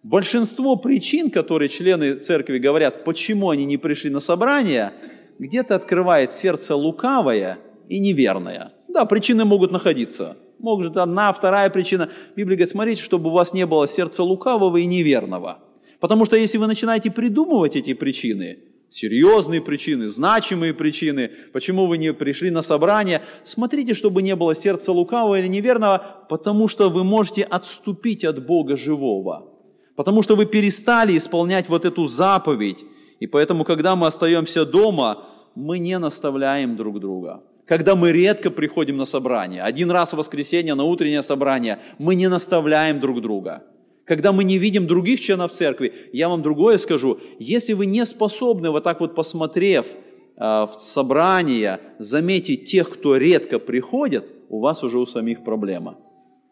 Большинство 0.04 0.76
причин, 0.76 1.32
которые 1.32 1.70
члены 1.70 2.16
церкви 2.16 2.58
говорят, 2.58 3.06
почему 3.06 3.50
они 3.50 3.64
не 3.64 3.78
пришли 3.78 4.10
на 4.10 4.20
собрание, 4.20 4.92
где-то 5.40 5.76
открывает 5.76 6.34
сердце 6.34 6.76
лукавое 6.76 7.60
и 7.88 8.00
неверное. 8.00 8.74
Да, 8.90 9.06
причины 9.06 9.46
могут 9.46 9.72
находиться. 9.72 10.38
Может, 10.60 10.98
одна, 10.98 11.32
вторая 11.32 11.70
причина. 11.70 12.10
Библия 12.36 12.58
говорит, 12.58 12.70
смотрите, 12.70 13.02
чтобы 13.02 13.30
у 13.30 13.34
вас 13.34 13.54
не 13.54 13.66
было 13.66 13.88
сердца 13.88 14.24
лукавого 14.24 14.76
и 14.76 14.86
неверного. 14.86 15.60
Потому 16.02 16.26
что 16.26 16.36
если 16.36 16.58
вы 16.58 16.68
начинаете 16.68 17.10
придумывать 17.10 17.78
эти 17.78 17.94
причины, 17.94 18.60
серьезные 18.90 19.62
причины, 19.62 20.10
значимые 20.10 20.74
причины, 20.74 21.32
почему 21.54 21.86
вы 21.86 21.98
не 21.98 22.14
пришли 22.14 22.50
на 22.50 22.62
собрание, 22.62 23.22
смотрите, 23.46 23.94
чтобы 23.94 24.22
не 24.22 24.36
было 24.36 24.54
сердца 24.54 24.92
лукавого 24.92 25.40
или 25.40 25.48
неверного, 25.48 26.26
потому 26.30 26.68
что 26.68 26.90
вы 26.90 27.06
можете 27.06 27.44
отступить 27.44 28.26
от 28.26 28.46
Бога 28.46 28.76
живого. 28.76 29.53
Потому 29.96 30.24
что 30.24 30.36
вы 30.36 30.46
перестали 30.46 31.18
исполнять 31.18 31.70
вот 31.70 31.86
эту 31.86 32.06
заповедь. 32.06 32.84
И 33.20 33.28
поэтому, 33.28 33.64
когда 33.64 33.96
мы 33.96 34.08
остаемся 34.08 34.66
дома, 34.66 35.26
мы 35.56 35.80
не 35.80 36.00
наставляем 36.00 36.76
друг 36.76 37.00
друга. 37.00 37.44
Когда 37.66 37.96
мы 37.96 38.12
редко 38.12 38.50
приходим 38.50 38.98
на 38.98 39.06
собрание, 39.06 39.62
один 39.62 39.92
раз 39.92 40.14
в 40.14 40.18
воскресенье 40.18 40.76
на 40.76 40.84
утреннее 40.84 41.22
собрание, 41.22 41.80
мы 41.98 42.16
не 42.16 42.28
наставляем 42.28 43.00
друг 43.00 43.22
друга. 43.22 43.64
Когда 44.06 44.34
мы 44.34 44.44
не 44.44 44.58
видим 44.58 44.86
других 44.86 45.22
членов 45.22 45.52
церкви, 45.52 45.94
я 46.12 46.28
вам 46.28 46.42
другое 46.42 46.78
скажу, 46.78 47.20
если 47.40 47.74
вы 47.74 47.86
не 47.86 48.06
способны, 48.06 48.70
вот 48.70 48.84
так 48.84 49.00
вот 49.00 49.16
посмотрев 49.16 49.86
э, 49.86 50.42
в 50.42 50.74
собрание, 50.78 51.80
заметить 52.00 52.66
тех, 52.66 52.90
кто 52.90 53.16
редко 53.16 53.60
приходит, 53.60 54.26
у 54.50 54.60
вас 54.60 54.84
уже 54.84 55.00
у 55.00 55.06
самих 55.06 55.46
проблема. 55.46 55.96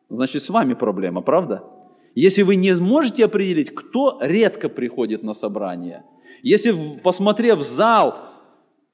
Значит, 0.10 0.44
с 0.44 0.50
вами 0.50 0.76
проблема, 0.76 1.22
правда? 1.22 1.64
Если 2.16 2.42
вы 2.42 2.56
не 2.56 2.74
можете 2.76 3.26
определить, 3.26 3.74
кто 3.74 4.20
редко 4.22 4.70
приходит 4.70 5.24
на 5.24 5.34
собрание, 5.34 6.04
если, 6.44 6.76
посмотрев 7.04 7.62
зал 7.62 8.20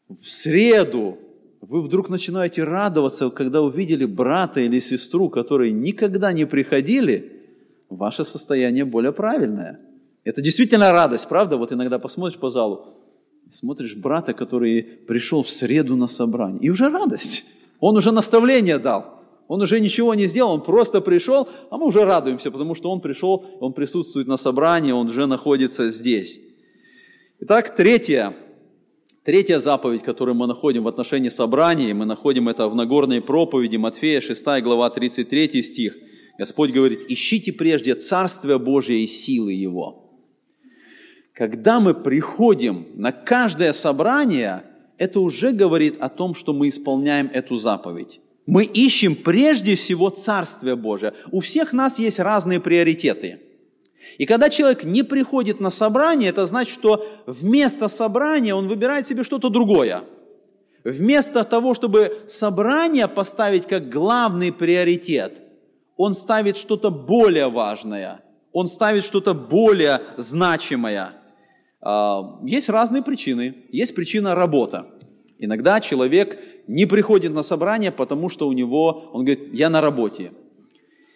в 0.10 0.28
среду, 0.30 1.18
вы 1.62 1.82
вдруг 1.82 2.10
начинаете 2.10 2.64
радоваться, 2.64 3.30
когда 3.30 3.62
увидели 3.62 4.06
брата 4.06 4.60
или 4.60 4.80
сестру, 4.80 5.30
которые 5.30 5.72
никогда 5.72 6.32
не 6.32 6.46
приходили, 6.46 7.42
ваше 7.90 8.24
состояние 8.24 8.86
более 8.86 9.12
правильное. 9.12 9.80
Это 10.24 10.42
действительно 10.42 10.92
радость, 10.92 11.28
правда? 11.28 11.58
Вот 11.58 11.72
иногда 11.72 12.00
посмотришь 12.00 12.38
по 12.38 12.50
залу, 12.50 12.98
смотришь 13.50 13.96
брата, 13.96 14.34
который 14.34 14.84
пришел 14.84 15.42
в 15.42 15.50
среду 15.50 15.96
на 15.96 16.08
собрание, 16.08 16.62
и 16.62 16.70
уже 16.70 16.90
радость. 16.90 17.46
Он 17.80 17.96
уже 17.96 18.12
наставление 18.12 18.78
дал. 18.78 19.17
Он 19.48 19.62
уже 19.62 19.80
ничего 19.80 20.14
не 20.14 20.28
сделал, 20.28 20.54
он 20.54 20.62
просто 20.62 21.00
пришел, 21.00 21.48
а 21.70 21.78
мы 21.78 21.86
уже 21.86 22.04
радуемся, 22.04 22.52
потому 22.52 22.76
что 22.76 22.92
он 22.92 23.00
пришел, 23.00 23.46
он 23.60 23.74
присутствует 23.74 24.28
на 24.28 24.38
собрании, 24.38 24.92
он 24.92 25.08
уже 25.08 25.26
находится 25.26 25.90
здесь. 25.90 26.40
Итак, 27.40 27.76
третья, 27.76 28.36
третья 29.24 29.60
заповедь, 29.60 30.04
которую 30.04 30.36
мы 30.36 30.48
находим 30.48 30.84
в 30.84 30.88
отношении 30.88 31.30
собрания, 31.30 31.94
мы 31.94 32.06
находим 32.06 32.50
это 32.50 32.68
в 32.68 32.76
Нагорной 32.76 33.22
проповеди 33.22 33.78
Матфея 33.78 34.20
6 34.20 34.44
глава 34.62 34.90
33 34.90 35.64
стих. 35.64 35.98
Господь 36.38 36.72
говорит, 36.72 37.06
ищите 37.08 37.54
прежде 37.54 37.96
Царствие 37.96 38.60
Божие 38.60 39.04
и 39.04 39.08
силы 39.08 39.54
Его. 39.54 40.04
Когда 41.34 41.80
мы 41.80 41.94
приходим 41.94 42.88
на 42.96 43.12
каждое 43.12 43.72
собрание, 43.72 44.64
это 44.98 45.20
уже 45.20 45.52
говорит 45.52 45.98
о 46.00 46.10
том, 46.10 46.34
что 46.34 46.54
мы 46.54 46.68
исполняем 46.68 47.30
эту 47.32 47.58
заповедь. 47.58 48.20
Мы 48.48 48.64
ищем 48.64 49.16
прежде 49.16 49.76
всего 49.76 50.10
Царствие 50.10 50.76
Божие. 50.76 51.14
У 51.32 51.42
всех 51.42 51.74
нас 51.74 52.00
есть 52.00 52.20
разные 52.20 52.60
приоритеты. 52.62 53.42
И 54.18 54.26
когда 54.26 54.50
человек 54.50 54.86
не 54.86 55.04
приходит 55.04 55.60
на 55.60 55.70
собрание, 55.70 56.30
это 56.30 56.46
значит, 56.46 56.74
что 56.74 57.06
вместо 57.28 57.90
собрания 57.90 58.56
он 58.56 58.70
выбирает 58.70 59.06
себе 59.06 59.24
что-то 59.24 59.50
другое. 59.50 60.04
Вместо 60.86 61.44
того, 61.44 61.74
чтобы 61.74 62.22
собрание 62.28 63.10
поставить 63.10 63.68
как 63.68 63.90
главный 63.90 64.54
приоритет, 64.54 65.42
он 65.98 66.14
ставит 66.14 66.56
что-то 66.56 66.90
более 66.90 67.50
важное, 67.50 68.22
он 68.54 68.68
ставит 68.68 69.04
что-то 69.04 69.34
более 69.34 70.00
значимое. 70.16 71.12
А, 71.82 72.40
есть 72.44 72.70
разные 72.70 73.04
причины. 73.04 73.56
Есть 73.72 73.94
причина 73.94 74.36
работа. 74.36 74.88
Иногда 75.38 75.82
человек 75.82 76.40
не 76.68 76.86
приходит 76.86 77.34
на 77.34 77.42
собрание, 77.42 77.92
потому 77.92 78.30
что 78.30 78.48
у 78.48 78.54
него, 78.54 79.10
он 79.14 79.26
говорит, 79.26 79.54
я 79.54 79.70
на 79.70 79.82
работе. 79.82 80.32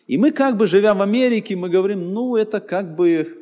И 0.08 0.18
мы 0.18 0.32
как 0.32 0.58
бы, 0.58 0.68
живя 0.68 0.94
в 0.94 1.02
Америке, 1.02 1.56
мы 1.56 1.70
говорим, 1.70 2.14
ну, 2.14 2.36
это 2.36 2.60
как 2.60 2.96
бы 2.96 3.38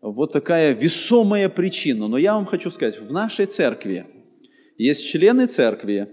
вот 0.00 0.32
такая 0.32 0.72
весомая 0.72 1.48
причина. 1.48 2.08
Но 2.08 2.18
я 2.18 2.34
вам 2.34 2.46
хочу 2.46 2.70
сказать, 2.70 3.00
в 3.00 3.12
нашей 3.12 3.46
церкви 3.46 4.06
есть 4.76 5.06
члены 5.06 5.46
церкви, 5.46 6.08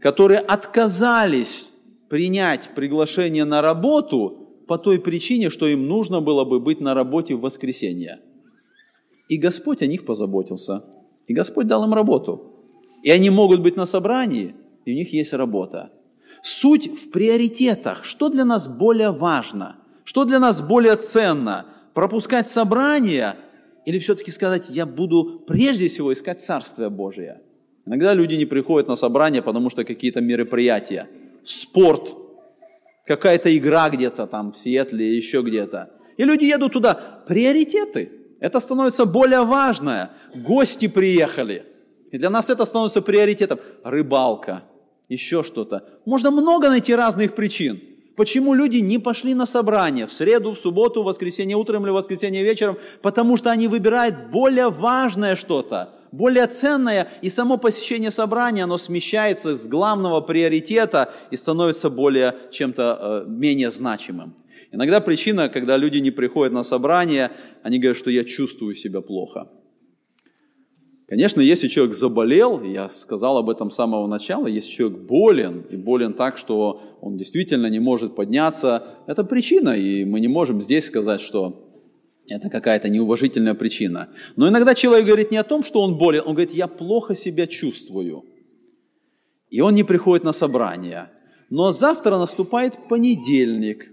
которые 0.00 0.40
отказались 0.40 1.72
принять 2.08 2.70
приглашение 2.74 3.44
на 3.44 3.62
работу 3.62 4.64
по 4.66 4.78
той 4.78 4.98
причине, 4.98 5.50
что 5.50 5.66
им 5.66 5.86
нужно 5.86 6.20
было 6.20 6.44
бы 6.44 6.60
быть 6.60 6.80
на 6.80 6.94
работе 6.94 7.34
в 7.34 7.40
воскресенье. 7.40 8.20
И 9.28 9.36
Господь 9.36 9.82
о 9.82 9.86
них 9.86 10.04
позаботился. 10.04 10.84
И 11.26 11.34
Господь 11.34 11.66
дал 11.66 11.84
им 11.84 11.94
работу. 11.94 12.49
И 13.02 13.10
они 13.10 13.30
могут 13.30 13.60
быть 13.60 13.76
на 13.76 13.86
собрании, 13.86 14.54
и 14.84 14.92
у 14.92 14.94
них 14.94 15.12
есть 15.12 15.32
работа. 15.32 15.90
Суть 16.42 16.86
в 16.86 17.10
приоритетах. 17.10 18.04
Что 18.04 18.28
для 18.28 18.44
нас 18.44 18.68
более 18.68 19.10
важно? 19.10 19.76
Что 20.04 20.24
для 20.24 20.38
нас 20.38 20.62
более 20.62 20.96
ценно? 20.96 21.66
Пропускать 21.94 22.46
собрание 22.46 23.36
или 23.84 23.98
все-таки 23.98 24.30
сказать, 24.30 24.66
я 24.68 24.86
буду 24.86 25.44
прежде 25.46 25.88
всего 25.88 26.12
искать 26.12 26.40
Царствие 26.40 26.90
Божие? 26.90 27.40
Иногда 27.86 28.14
люди 28.14 28.34
не 28.34 28.46
приходят 28.46 28.88
на 28.88 28.96
собрание, 28.96 29.42
потому 29.42 29.70
что 29.70 29.84
какие-то 29.84 30.20
мероприятия, 30.20 31.08
спорт, 31.44 32.16
какая-то 33.06 33.56
игра 33.56 33.88
где-то 33.90 34.26
там 34.26 34.52
в 34.52 34.58
Сиэтле, 34.58 35.16
еще 35.16 35.42
где-то. 35.42 35.90
И 36.16 36.24
люди 36.24 36.44
едут 36.44 36.72
туда. 36.72 36.94
Приоритеты. 37.26 38.12
Это 38.40 38.60
становится 38.60 39.06
более 39.06 39.44
важное. 39.44 40.10
Гости 40.34 40.86
приехали. 40.88 41.64
И 42.10 42.18
для 42.18 42.30
нас 42.30 42.50
это 42.50 42.64
становится 42.64 43.02
приоритетом. 43.02 43.58
Рыбалка, 43.84 44.64
еще 45.08 45.42
что-то. 45.42 45.84
Можно 46.04 46.30
много 46.30 46.68
найти 46.68 46.94
разных 46.94 47.34
причин. 47.34 47.80
Почему 48.16 48.54
люди 48.54 48.78
не 48.78 48.98
пошли 48.98 49.34
на 49.34 49.46
собрание 49.46 50.06
в 50.06 50.12
среду, 50.12 50.52
в 50.52 50.58
субботу, 50.58 51.02
в 51.02 51.06
воскресенье 51.06 51.56
утром 51.56 51.84
или 51.84 51.90
в 51.90 51.94
воскресенье 51.94 52.42
вечером? 52.42 52.76
Потому 53.00 53.36
что 53.36 53.50
они 53.50 53.68
выбирают 53.68 54.30
более 54.30 54.68
важное 54.68 55.36
что-то, 55.36 55.94
более 56.12 56.46
ценное, 56.46 57.08
и 57.22 57.30
само 57.30 57.56
посещение 57.56 58.10
собрания, 58.10 58.64
оно 58.64 58.76
смещается 58.76 59.54
с 59.54 59.66
главного 59.68 60.20
приоритета 60.20 61.12
и 61.30 61.36
становится 61.36 61.88
более 61.88 62.34
чем-то 62.50 63.24
э, 63.26 63.30
менее 63.30 63.70
значимым. 63.70 64.34
Иногда 64.72 65.00
причина, 65.00 65.48
когда 65.48 65.76
люди 65.76 65.98
не 65.98 66.10
приходят 66.10 66.52
на 66.52 66.62
собрание, 66.62 67.30
они 67.62 67.78
говорят, 67.78 67.96
что 67.96 68.10
я 68.10 68.24
чувствую 68.24 68.74
себя 68.74 69.00
плохо. 69.00 69.48
Конечно, 71.10 71.40
если 71.40 71.66
человек 71.66 71.96
заболел, 71.96 72.62
я 72.62 72.88
сказал 72.88 73.36
об 73.36 73.50
этом 73.50 73.72
с 73.72 73.74
самого 73.74 74.06
начала, 74.06 74.46
если 74.46 74.70
человек 74.70 75.00
болен, 75.00 75.66
и 75.68 75.76
болен 75.76 76.14
так, 76.14 76.38
что 76.38 76.80
он 77.00 77.16
действительно 77.16 77.66
не 77.66 77.80
может 77.80 78.14
подняться, 78.14 78.84
это 79.08 79.24
причина, 79.24 79.70
и 79.70 80.04
мы 80.04 80.20
не 80.20 80.28
можем 80.28 80.62
здесь 80.62 80.84
сказать, 80.84 81.20
что 81.20 81.68
это 82.30 82.48
какая-то 82.48 82.88
неуважительная 82.88 83.54
причина. 83.54 84.08
Но 84.36 84.48
иногда 84.48 84.76
человек 84.76 85.06
говорит 85.06 85.32
не 85.32 85.36
о 85.36 85.42
том, 85.42 85.64
что 85.64 85.80
он 85.80 85.98
болен, 85.98 86.22
он 86.24 86.34
говорит, 86.34 86.54
я 86.54 86.68
плохо 86.68 87.16
себя 87.16 87.48
чувствую. 87.48 88.24
И 89.48 89.60
он 89.60 89.74
не 89.74 89.82
приходит 89.82 90.22
на 90.22 90.30
собрание. 90.30 91.10
Но 91.50 91.72
завтра 91.72 92.18
наступает 92.18 92.88
понедельник, 92.88 93.88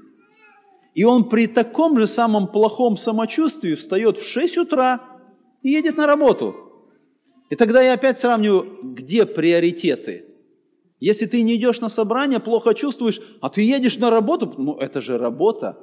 и 0.93 1.03
он 1.03 1.29
при 1.29 1.47
таком 1.47 1.97
же 1.97 2.05
самом 2.05 2.45
плохом 2.45 2.95
самочувствии 2.95 3.73
встает 3.73 4.19
в 4.19 4.23
6 4.23 4.57
утра 4.59 5.01
и 5.63 5.71
едет 5.71 5.97
на 5.97 6.05
работу– 6.05 6.53
и 7.49 7.55
тогда 7.55 7.81
я 7.81 7.93
опять 7.93 8.17
сравниваю, 8.17 8.79
где 8.83 9.25
приоритеты. 9.25 10.25
Если 10.99 11.27
ты 11.27 11.41
не 11.43 11.55
идешь 11.55 11.79
на 11.79 11.89
собрание, 11.89 12.39
плохо 12.39 12.73
чувствуешь, 12.73 13.21
а 13.39 13.49
ты 13.49 13.61
едешь 13.61 13.97
на 13.97 14.09
работу, 14.09 14.53
ну 14.57 14.75
это 14.77 14.99
же 14.99 15.17
работа. 15.17 15.77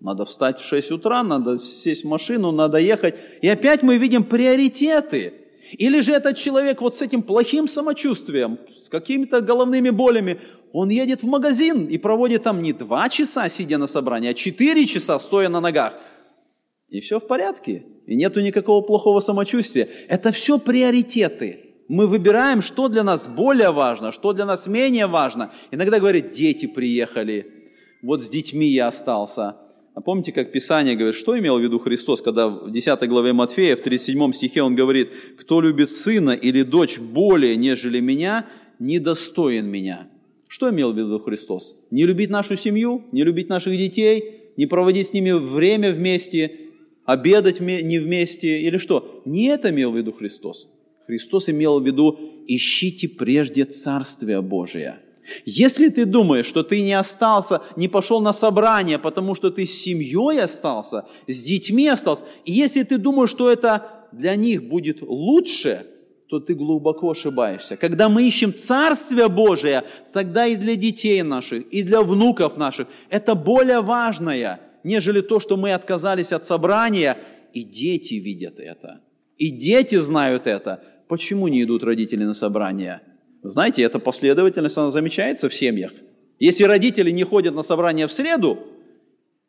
Надо 0.00 0.24
встать 0.24 0.58
в 0.60 0.64
6 0.64 0.92
утра, 0.92 1.22
надо 1.22 1.58
сесть 1.58 2.04
в 2.04 2.08
машину, 2.08 2.52
надо 2.52 2.78
ехать. 2.78 3.16
И 3.42 3.48
опять 3.48 3.82
мы 3.82 3.98
видим 3.98 4.24
приоритеты. 4.24 5.34
Или 5.72 6.00
же 6.00 6.12
этот 6.12 6.36
человек 6.36 6.80
вот 6.80 6.96
с 6.96 7.02
этим 7.02 7.22
плохим 7.22 7.68
самочувствием, 7.68 8.58
с 8.74 8.88
какими-то 8.88 9.40
головными 9.40 9.90
болями, 9.90 10.40
он 10.72 10.88
едет 10.88 11.22
в 11.22 11.26
магазин 11.26 11.86
и 11.86 11.98
проводит 11.98 12.44
там 12.44 12.62
не 12.62 12.72
два 12.72 13.08
часа, 13.08 13.48
сидя 13.48 13.76
на 13.76 13.86
собрании, 13.86 14.30
а 14.30 14.34
четыре 14.34 14.86
часа, 14.86 15.18
стоя 15.18 15.48
на 15.48 15.60
ногах. 15.60 15.94
И 16.90 17.00
все 17.00 17.20
в 17.20 17.26
порядке 17.26 17.84
и 18.06 18.16
нету 18.16 18.40
никакого 18.40 18.82
плохого 18.82 19.20
самочувствия. 19.20 19.88
Это 20.08 20.32
все 20.32 20.58
приоритеты. 20.58 21.60
Мы 21.88 22.06
выбираем, 22.06 22.62
что 22.62 22.88
для 22.88 23.02
нас 23.04 23.28
более 23.28 23.70
важно, 23.70 24.12
что 24.12 24.32
для 24.32 24.44
нас 24.44 24.66
менее 24.66 25.06
важно. 25.06 25.52
Иногда 25.70 25.98
говорят, 25.98 26.32
дети 26.32 26.66
приехали, 26.66 27.46
вот 28.02 28.22
с 28.22 28.28
детьми 28.28 28.66
я 28.66 28.88
остался. 28.88 29.56
А 29.94 30.00
помните, 30.00 30.32
как 30.32 30.52
Писание 30.52 30.94
говорит, 30.94 31.16
что 31.16 31.38
имел 31.38 31.58
в 31.58 31.62
виду 31.62 31.78
Христос, 31.78 32.22
когда 32.22 32.48
в 32.48 32.70
10 32.70 33.08
главе 33.08 33.32
Матфея, 33.32 33.76
в 33.76 33.82
37 33.82 34.32
стихе 34.32 34.62
он 34.62 34.74
говорит, 34.74 35.10
«Кто 35.38 35.60
любит 35.60 35.90
сына 35.90 36.30
или 36.30 36.62
дочь 36.62 36.98
более, 36.98 37.56
нежели 37.56 38.00
меня, 38.00 38.46
недостоин 38.78 39.66
меня». 39.66 40.08
Что 40.46 40.70
имел 40.70 40.92
в 40.92 40.96
виду 40.96 41.18
Христос? 41.18 41.76
Не 41.90 42.06
любить 42.06 42.30
нашу 42.30 42.56
семью, 42.56 43.04
не 43.12 43.24
любить 43.24 43.48
наших 43.48 43.76
детей, 43.76 44.52
не 44.56 44.66
проводить 44.66 45.08
с 45.08 45.12
ними 45.12 45.32
время 45.32 45.92
вместе, 45.92 46.69
обедать 47.10 47.60
не 47.60 47.98
вместе 47.98 48.60
или 48.60 48.78
что? 48.78 49.22
Не 49.24 49.46
это 49.46 49.70
имел 49.70 49.90
в 49.90 49.96
виду 49.96 50.12
Христос. 50.12 50.68
Христос 51.06 51.48
имел 51.48 51.80
в 51.80 51.86
виду, 51.86 52.18
ищите 52.46 53.08
прежде 53.08 53.64
Царствие 53.64 54.40
Божие. 54.40 54.98
Если 55.44 55.88
ты 55.88 56.04
думаешь, 56.04 56.46
что 56.46 56.62
ты 56.62 56.80
не 56.80 56.92
остался, 56.92 57.62
не 57.76 57.88
пошел 57.88 58.20
на 58.20 58.32
собрание, 58.32 58.98
потому 58.98 59.34
что 59.34 59.50
ты 59.50 59.66
с 59.66 59.82
семьей 59.82 60.40
остался, 60.40 61.04
с 61.26 61.42
детьми 61.42 61.88
остался, 61.88 62.26
и 62.44 62.52
если 62.52 62.84
ты 62.84 62.98
думаешь, 62.98 63.30
что 63.30 63.50
это 63.50 64.08
для 64.12 64.36
них 64.36 64.68
будет 64.68 65.02
лучше, 65.02 65.86
то 66.28 66.38
ты 66.38 66.54
глубоко 66.54 67.10
ошибаешься. 67.10 67.76
Когда 67.76 68.08
мы 68.08 68.26
ищем 68.26 68.54
Царствие 68.54 69.28
Божие, 69.28 69.82
тогда 70.12 70.46
и 70.46 70.54
для 70.54 70.76
детей 70.76 71.22
наших, 71.22 71.66
и 71.72 71.82
для 71.82 72.02
внуков 72.02 72.56
наших 72.56 72.86
это 73.08 73.34
более 73.34 73.80
важное– 73.80 74.60
нежели 74.84 75.20
то, 75.20 75.40
что 75.40 75.56
мы 75.56 75.72
отказались 75.72 76.32
от 76.32 76.44
собрания, 76.44 77.16
и 77.52 77.62
дети 77.62 78.14
видят 78.14 78.58
это. 78.58 79.00
И 79.36 79.50
дети 79.50 79.96
знают 79.96 80.46
это. 80.46 80.82
Почему 81.08 81.48
не 81.48 81.62
идут 81.62 81.82
родители 81.82 82.24
на 82.24 82.34
собрание? 82.34 83.00
Вы 83.42 83.50
знаете, 83.50 83.82
эта 83.82 83.98
последовательность, 83.98 84.76
она 84.76 84.90
замечается 84.90 85.48
в 85.48 85.54
семьях. 85.54 85.92
Если 86.38 86.64
родители 86.64 87.10
не 87.10 87.24
ходят 87.24 87.54
на 87.54 87.62
собрание 87.62 88.06
в 88.06 88.12
среду, 88.12 88.58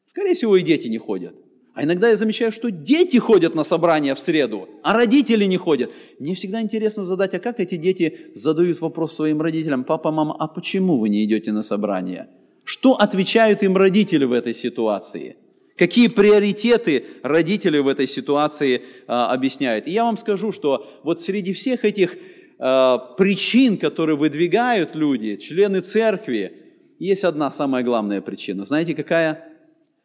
скорее 0.07 0.33
всего, 0.33 0.57
и 0.57 0.61
дети 0.61 0.87
не 0.87 0.97
ходят. 0.97 1.35
А 1.73 1.83
иногда 1.83 2.09
я 2.09 2.17
замечаю, 2.17 2.51
что 2.51 2.69
дети 2.69 3.17
ходят 3.17 3.55
на 3.55 3.63
собрание 3.63 4.13
в 4.13 4.19
среду, 4.19 4.67
а 4.83 4.93
родители 4.93 5.45
не 5.45 5.57
ходят. 5.57 5.91
Мне 6.19 6.35
всегда 6.35 6.61
интересно 6.61 7.03
задать, 7.03 7.33
а 7.33 7.39
как 7.39 7.61
эти 7.61 7.77
дети 7.77 8.31
задают 8.33 8.81
вопрос 8.81 9.15
своим 9.15 9.41
родителям, 9.41 9.85
папа, 9.85 10.11
мама, 10.11 10.35
а 10.37 10.47
почему 10.47 10.97
вы 10.97 11.07
не 11.07 11.23
идете 11.23 11.53
на 11.53 11.61
собрание? 11.61 12.27
Что 12.63 12.93
отвечают 12.93 13.63
им 13.63 13.75
родители 13.75 14.25
в 14.25 14.33
этой 14.33 14.53
ситуации? 14.53 15.35
Какие 15.77 16.09
приоритеты 16.09 17.05
родители 17.23 17.79
в 17.79 17.87
этой 17.87 18.07
ситуации 18.07 18.83
а, 19.07 19.33
объясняют? 19.33 19.87
И 19.87 19.91
я 19.91 20.03
вам 20.03 20.17
скажу, 20.17 20.51
что 20.51 20.87
вот 21.03 21.19
среди 21.19 21.53
всех 21.53 21.85
этих 21.85 22.17
а, 22.59 22.97
причин, 23.17 23.77
которые 23.77 24.15
выдвигают 24.15 24.95
люди, 24.95 25.37
члены 25.37 25.81
церкви, 25.81 26.53
есть 26.99 27.23
одна 27.23 27.49
самая 27.49 27.83
главная 27.83 28.21
причина. 28.21 28.63
Знаете, 28.63 28.93
какая? 28.93 29.43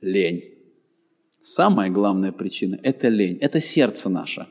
Лень. 0.01 0.45
Самая 1.42 1.90
главная 1.90 2.33
причина– 2.33 2.79
это 2.83 3.09
лень, 3.09 3.38
это 3.40 3.61
сердце 3.61 4.09
наше. 4.09 4.47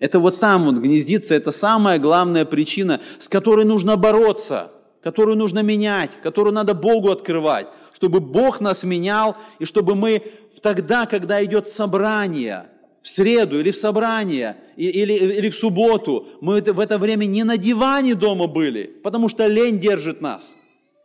Это 0.00 0.18
вот 0.18 0.40
там 0.40 0.64
вот 0.64 0.76
гнездится, 0.76 1.34
это 1.34 1.52
самая 1.52 1.98
главная 1.98 2.44
причина, 2.44 3.00
с 3.18 3.28
которой 3.28 3.64
нужно 3.64 3.96
бороться– 3.96 4.72
которую 5.04 5.36
нужно 5.36 5.62
менять, 5.62 6.12
которую 6.22 6.54
надо 6.54 6.72
Богу 6.72 7.10
открывать, 7.10 7.66
чтобы 7.92 8.20
Бог 8.20 8.60
нас 8.62 8.84
менял, 8.84 9.36
и 9.58 9.66
чтобы 9.66 9.94
мы 9.94 10.22
тогда, 10.62 11.04
когда 11.04 11.44
идет 11.44 11.66
собрание, 11.66 12.70
в 13.02 13.08
среду 13.10 13.60
или 13.60 13.70
в 13.70 13.76
собрание, 13.76 14.56
или, 14.76 15.12
или 15.12 15.50
в 15.50 15.56
субботу, 15.56 16.26
мы 16.40 16.62
в 16.62 16.80
это 16.80 16.96
время 16.96 17.26
не 17.26 17.44
на 17.44 17.58
диване 17.58 18.14
дома 18.14 18.46
были, 18.46 18.84
потому 19.02 19.28
что 19.28 19.46
лень 19.46 19.78
держит 19.78 20.22
нас. 20.22 20.58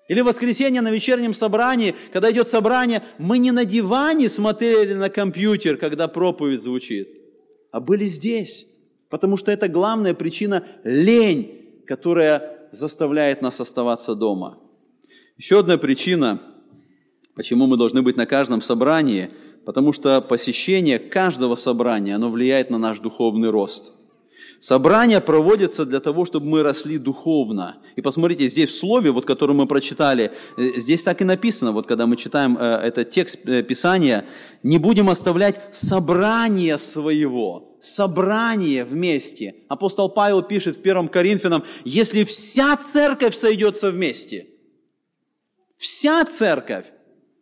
Или 0.07 0.21
в 0.21 0.25
воскресенье 0.27 0.79
на 0.79 0.91
вечернем 0.91 1.33
собрании, 1.33 1.93
когда 2.13 2.31
идет 2.31 2.47
собрание, 2.47 3.03
мы 3.17 3.37
не 3.37 3.51
на 3.51 3.65
диване 3.65 4.29
смотрели 4.29 4.93
на 4.93 5.09
компьютер, 5.09 5.75
когда 5.75 6.07
проповедь 6.07 6.61
звучит, 6.61 7.09
а 7.73 7.81
были 7.81 8.05
здесь. 8.05 8.65
Потому 9.09 9.35
что 9.35 9.51
это 9.51 9.67
главная 9.67 10.13
причина– 10.13 10.63
лень, 10.85 11.83
которая 11.85 12.58
заставляет 12.71 13.41
нас 13.41 13.59
оставаться 13.61 14.15
дома. 14.15 14.57
Еще 15.37 15.59
одна 15.59 15.77
причина, 15.77 16.41
почему 17.35 17.67
мы 17.67 17.77
должны 17.77 18.01
быть 18.01 18.17
на 18.17 18.25
каждом 18.25 18.61
собрании, 18.61 19.31
потому 19.65 19.93
что 19.93 20.21
посещение 20.21 20.99
каждого 20.99 21.55
собрания, 21.55 22.15
оно 22.15 22.29
влияет 22.29 22.69
на 22.69 22.77
наш 22.77 22.99
духовный 22.99 23.49
рост. 23.49 23.93
Собрания 24.59 25.21
проводятся 25.21 25.85
для 25.85 26.01
того, 26.01 26.25
чтобы 26.25 26.47
мы 26.47 26.63
росли 26.63 26.97
духовно. 26.97 27.77
И 27.95 28.01
посмотрите, 28.01 28.49
здесь 28.49 28.69
в 28.69 28.77
слове, 28.77 29.11
вот, 29.11 29.25
который 29.25 29.55
мы 29.55 29.67
прочитали, 29.67 30.31
э, 30.57 30.71
здесь 30.75 31.03
так 31.03 31.21
и 31.21 31.23
написано, 31.23 31.71
вот 31.71 31.87
когда 31.87 32.07
мы 32.07 32.17
читаем 32.17 32.57
э, 32.59 32.61
этот 32.83 33.09
текст 33.09 33.47
э, 33.47 33.63
Писания, 33.63 34.25
не 34.61 34.77
будем 34.77 35.09
оставлять 35.09 35.61
собрание 35.71 36.77
своего, 36.77 37.77
собрание 37.79 38.83
вместе. 38.83 39.55
Апостол 39.69 40.09
Павел 40.09 40.43
пишет 40.43 40.75
в 40.75 40.81
1 40.81 41.07
Коринфянам, 41.07 41.63
если 41.85 42.25
вся 42.25 42.75
церковь 42.75 43.35
сойдется 43.35 43.91
вместе, 43.91 44.47
вся 45.77 46.25
церковь, 46.25 46.85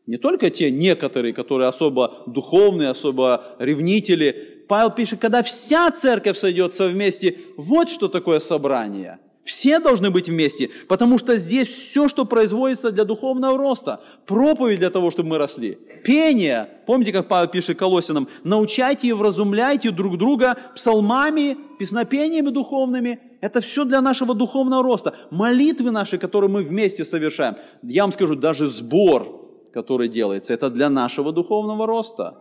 не 0.05 0.17
только 0.17 0.51
те 0.51 0.69
некоторые, 0.69 1.33
которые 1.33 1.67
особо 1.67 2.23
духовные, 2.27 2.89
особо 2.89 3.55
ревнители, 3.57 4.56
Павел 4.67 4.91
пишет, 4.91 5.19
когда 5.19 5.43
вся 5.43 5.89
церковь 5.91 6.37
сойдется 6.37 6.87
вместе, 6.87 7.37
вот 7.57 7.89
что 7.89 8.07
такое 8.07 8.39
собрание– 8.39 9.19
все 9.47 9.79
должны 9.79 10.09
быть 10.09 10.27
вместе, 10.27 10.69
потому 10.89 11.17
что 11.17 11.37
здесь 11.37 11.69
все, 11.69 12.09
что 12.09 12.25
производится 12.25 12.91
для 12.91 13.05
духовного 13.05 13.57
роста. 13.57 14.01
Проповедь 14.25 14.79
для 14.79 14.89
того, 14.89 15.09
чтобы 15.09 15.29
мы 15.29 15.37
росли. 15.37 15.77
Пение. 16.03 16.67
Помните, 16.85 17.13
как 17.13 17.29
Павел 17.29 17.47
пишет 17.47 17.79
Колосинам? 17.79 18.27
Научайте 18.43 19.07
и 19.07 19.13
вразумляйте 19.13 19.91
друг 19.91 20.17
друга 20.17 20.57
псалмами, 20.75 21.55
песнопениями 21.79 22.49
духовными. 22.49 23.21
Это 23.39 23.61
все 23.61 23.85
для 23.85 24.01
нашего 24.01 24.33
духовного 24.33 24.83
роста. 24.83 25.15
Молитвы 25.31 25.91
наши, 25.91 26.17
которые 26.17 26.51
мы 26.51 26.61
вместе 26.61 27.05
совершаем. 27.05 27.55
Я 27.83 28.03
вам 28.03 28.11
скажу, 28.11 28.35
даже 28.35 28.67
сбор, 28.67 29.69
который 29.73 30.09
делается, 30.09 30.53
это 30.53 30.69
для 30.69 30.89
нашего 30.89 31.31
духовного 31.31 31.87
роста. 31.87 32.35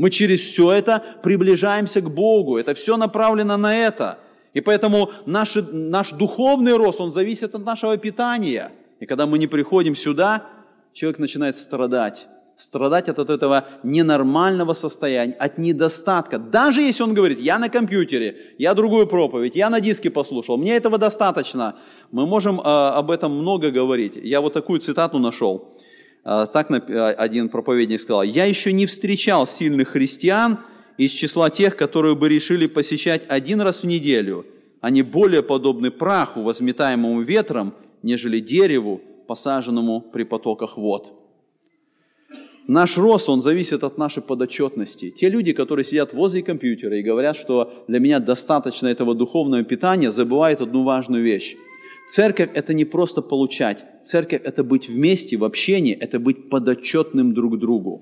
Мы 0.00 0.08
через 0.08 0.40
все 0.40 0.72
это 0.72 1.04
приближаемся 1.22 2.00
к 2.00 2.10
Богу. 2.10 2.56
Это 2.56 2.72
все 2.72 2.96
направлено 2.96 3.58
на 3.58 3.76
это. 3.76 4.16
И 4.54 4.62
поэтому 4.62 5.10
наш, 5.26 5.56
наш 5.72 6.12
духовный 6.12 6.74
рост, 6.74 7.02
он 7.02 7.10
зависит 7.10 7.54
от 7.54 7.66
нашего 7.66 7.98
питания. 7.98 8.72
И 8.98 9.04
когда 9.04 9.26
мы 9.26 9.38
не 9.38 9.46
приходим 9.46 9.94
сюда, 9.94 10.46
человек 10.94 11.18
начинает 11.18 11.54
страдать. 11.54 12.28
Страдать 12.56 13.10
от 13.10 13.18
этого 13.18 13.64
ненормального 13.82 14.72
состояния, 14.72 15.34
от 15.34 15.58
недостатка. 15.58 16.38
Даже 16.38 16.80
если 16.80 17.02
он 17.02 17.12
говорит, 17.12 17.38
я 17.38 17.58
на 17.58 17.68
компьютере, 17.68 18.54
я 18.56 18.72
другую 18.72 19.06
проповедь, 19.06 19.54
я 19.54 19.68
на 19.68 19.80
диске 19.80 20.10
послушал, 20.10 20.56
мне 20.56 20.76
этого 20.76 20.96
достаточно. 20.96 21.74
Мы 22.10 22.26
можем 22.26 22.58
э, 22.58 22.62
об 22.62 23.10
этом 23.10 23.32
много 23.32 23.70
говорить. 23.70 24.14
Я 24.16 24.40
вот 24.40 24.54
такую 24.54 24.80
цитату 24.80 25.18
нашел. 25.18 25.74
Э, 26.24 26.46
так 26.52 26.70
э, 26.70 27.12
один 27.12 27.48
проповедник 27.48 28.00
сказал, 28.00 28.22
я 28.22 28.44
еще 28.44 28.72
не 28.72 28.86
встречал 28.86 29.46
сильных 29.46 29.88
христиан 29.88 30.58
из 30.98 31.12
числа 31.12 31.50
тех, 31.50 31.76
которые 31.76 32.14
бы 32.14 32.28
решили 32.28 32.66
посещать 32.66 33.24
один 33.28 33.60
раз 33.60 33.82
в 33.82 33.86
неделю. 33.86 34.44
Они 34.80 35.02
более 35.02 35.42
подобны 35.42 35.90
праху, 35.90 36.42
возметаемому 36.42 37.22
ветром, 37.22 37.74
нежели 38.02 38.40
дереву, 38.40 39.00
посаженному 39.26 40.00
при 40.00 40.24
потоках 40.24 40.76
вод. 40.76 41.14
Наш 42.66 42.98
рост, 42.98 43.28
он 43.28 43.42
зависит 43.42 43.82
от 43.82 43.98
нашей 43.98 44.22
подотчетности. 44.22 45.10
Те 45.10 45.28
люди, 45.28 45.52
которые 45.52 45.84
сидят 45.84 46.12
возле 46.12 46.42
компьютера 46.42 46.96
и 46.98 47.02
говорят, 47.02 47.36
что 47.36 47.84
для 47.88 47.98
меня 47.98 48.20
достаточно 48.20 48.86
этого 48.86 49.14
духовного 49.14 49.64
питания, 49.64 50.10
забывают 50.10 50.60
одну 50.60 50.84
важную 50.84 51.24
вещь. 51.24 51.56
Церковь– 52.10 52.50
это 52.54 52.74
не 52.74 52.84
просто 52.84 53.22
получать. 53.22 53.84
Церковь– 54.02 54.40
это 54.44 54.64
быть 54.64 54.88
вместе, 54.88 55.36
в 55.36 55.44
общении, 55.44 55.94
это 55.94 56.18
быть 56.18 56.50
подотчетным 56.50 57.34
друг 57.34 57.56
другу. 57.60 58.00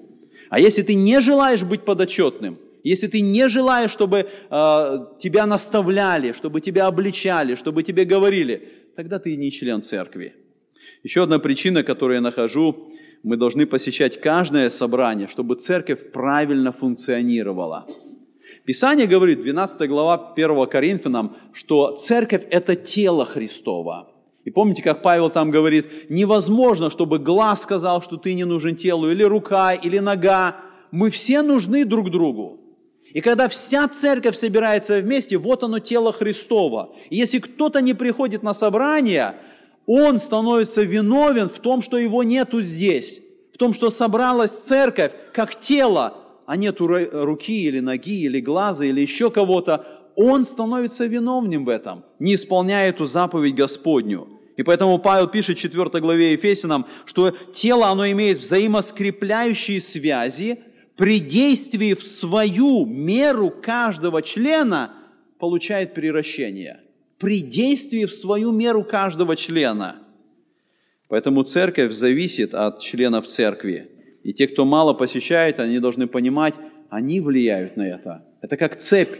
А 0.48 0.58
если 0.58 0.82
ты 0.82 0.94
не 0.94 1.20
желаешь 1.20 1.62
быть 1.62 1.84
подотчетным, 1.84 2.56
если 2.84 3.06
ты 3.08 3.20
не 3.20 3.48
желаешь, 3.48 3.90
чтобы 3.90 4.18
э, 4.18 4.98
тебя 5.18 5.44
наставляли, 5.44 6.32
чтобы 6.32 6.62
тебя 6.62 6.86
обличали, 6.86 7.54
чтобы 7.54 7.82
тебе 7.82 8.06
говорили, 8.06 8.62
тогда 8.96 9.18
ты 9.18 9.36
не 9.36 9.50
член 9.52 9.82
церкви. 9.82 10.32
Еще 11.02 11.24
одна 11.24 11.38
причина, 11.38 11.82
которую 11.82 12.14
я 12.14 12.22
нахожу, 12.22 12.88
мы 13.22 13.36
должны 13.36 13.66
посещать 13.66 14.22
каждое 14.22 14.70
собрание, 14.70 15.28
чтобы 15.28 15.56
церковь 15.56 16.12
правильно 16.12 16.72
функционировала. 16.72 17.86
Писание 18.68 19.06
говорит, 19.06 19.40
12 19.40 19.88
глава 19.88 20.34
1 20.36 20.66
Коринфянам, 20.66 21.38
что 21.54 21.92
церковь– 21.92 22.42
это 22.50 22.76
тело 22.76 23.24
Христова. 23.24 24.10
И 24.44 24.50
помните, 24.50 24.82
как 24.82 25.00
Павел 25.00 25.30
там 25.30 25.50
говорит, 25.50 26.10
невозможно, 26.10 26.90
чтобы 26.90 27.18
глаз 27.18 27.62
сказал, 27.62 28.02
что 28.02 28.18
ты 28.18 28.34
не 28.34 28.44
нужен 28.44 28.76
телу, 28.76 29.10
или 29.10 29.22
рука, 29.22 29.72
или 29.72 30.00
нога. 30.00 30.56
Мы 30.90 31.08
все 31.08 31.40
нужны 31.40 31.86
друг 31.86 32.10
другу. 32.10 32.60
И 33.06 33.22
когда 33.22 33.48
вся 33.48 33.88
церковь 33.88 34.36
собирается 34.36 34.98
вместе, 34.98 35.38
вот 35.38 35.62
оно 35.62 35.78
тело 35.78 36.12
Христова. 36.12 36.90
И 37.08 37.16
если 37.16 37.38
кто-то 37.38 37.80
не 37.80 37.94
приходит 37.94 38.42
на 38.42 38.52
собрание, 38.52 39.32
он 39.86 40.18
становится 40.18 40.82
виновен 40.82 41.48
в 41.48 41.58
том, 41.58 41.80
что 41.80 41.96
его 41.96 42.22
нету 42.22 42.60
здесь, 42.60 43.22
в 43.50 43.56
том, 43.56 43.72
что 43.72 43.88
собралась 43.88 44.50
церковь 44.50 45.12
как 45.32 45.58
тело, 45.58 46.18
а 46.48 46.56
нету 46.56 46.86
руки 46.88 47.66
или 47.66 47.80
ноги 47.80 48.22
или 48.22 48.40
глаза 48.40 48.86
или 48.86 49.02
еще 49.02 49.30
кого-то, 49.30 49.84
он 50.16 50.44
становится 50.44 51.04
виновным 51.04 51.66
в 51.66 51.68
этом, 51.68 52.04
не 52.18 52.34
исполняя 52.34 52.88
эту 52.88 53.04
заповедь 53.04 53.54
Господню. 53.54 54.26
И 54.56 54.62
поэтому 54.62 54.98
Павел 54.98 55.28
пишет 55.28 55.58
в 55.58 55.60
4 55.60 56.00
главе 56.00 56.32
Ефесянам, 56.32 56.86
что 57.04 57.32
тело, 57.52 57.88
оно 57.88 58.10
имеет 58.10 58.38
взаимоскрепляющие 58.38 59.78
связи, 59.78 60.60
при 60.96 61.20
действии 61.20 61.92
в 61.92 62.02
свою 62.02 62.86
меру 62.86 63.50
каждого 63.50 64.22
члена 64.22 64.94
получает 65.38 65.92
приращение– 65.92 66.80
при 67.18 67.40
действии 67.40 68.04
в 68.04 68.12
свою 68.12 68.52
меру 68.52 68.84
каждого 68.84 69.36
члена. 69.36 69.96
Поэтому 71.08 71.42
церковь 71.42 71.92
зависит 71.92 72.54
от 72.54 72.80
членов 72.80 73.26
церкви. 73.26 73.90
И 74.28 74.34
те, 74.34 74.46
кто 74.46 74.66
мало 74.66 74.92
посещает, 74.92 75.58
они 75.58 75.78
должны 75.78 76.06
понимать, 76.06 76.52
они 76.90 77.18
влияют 77.18 77.78
на 77.78 77.88
это. 77.88 78.26
Это 78.42 78.58
как 78.58 78.76
цепь. 78.76 79.16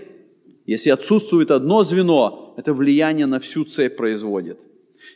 Если 0.66 0.90
отсутствует 0.90 1.50
одно 1.50 1.82
звено, 1.82 2.52
это 2.58 2.74
влияние 2.74 3.24
на 3.24 3.40
всю 3.40 3.64
цепь 3.64 3.96
производит. 3.96 4.58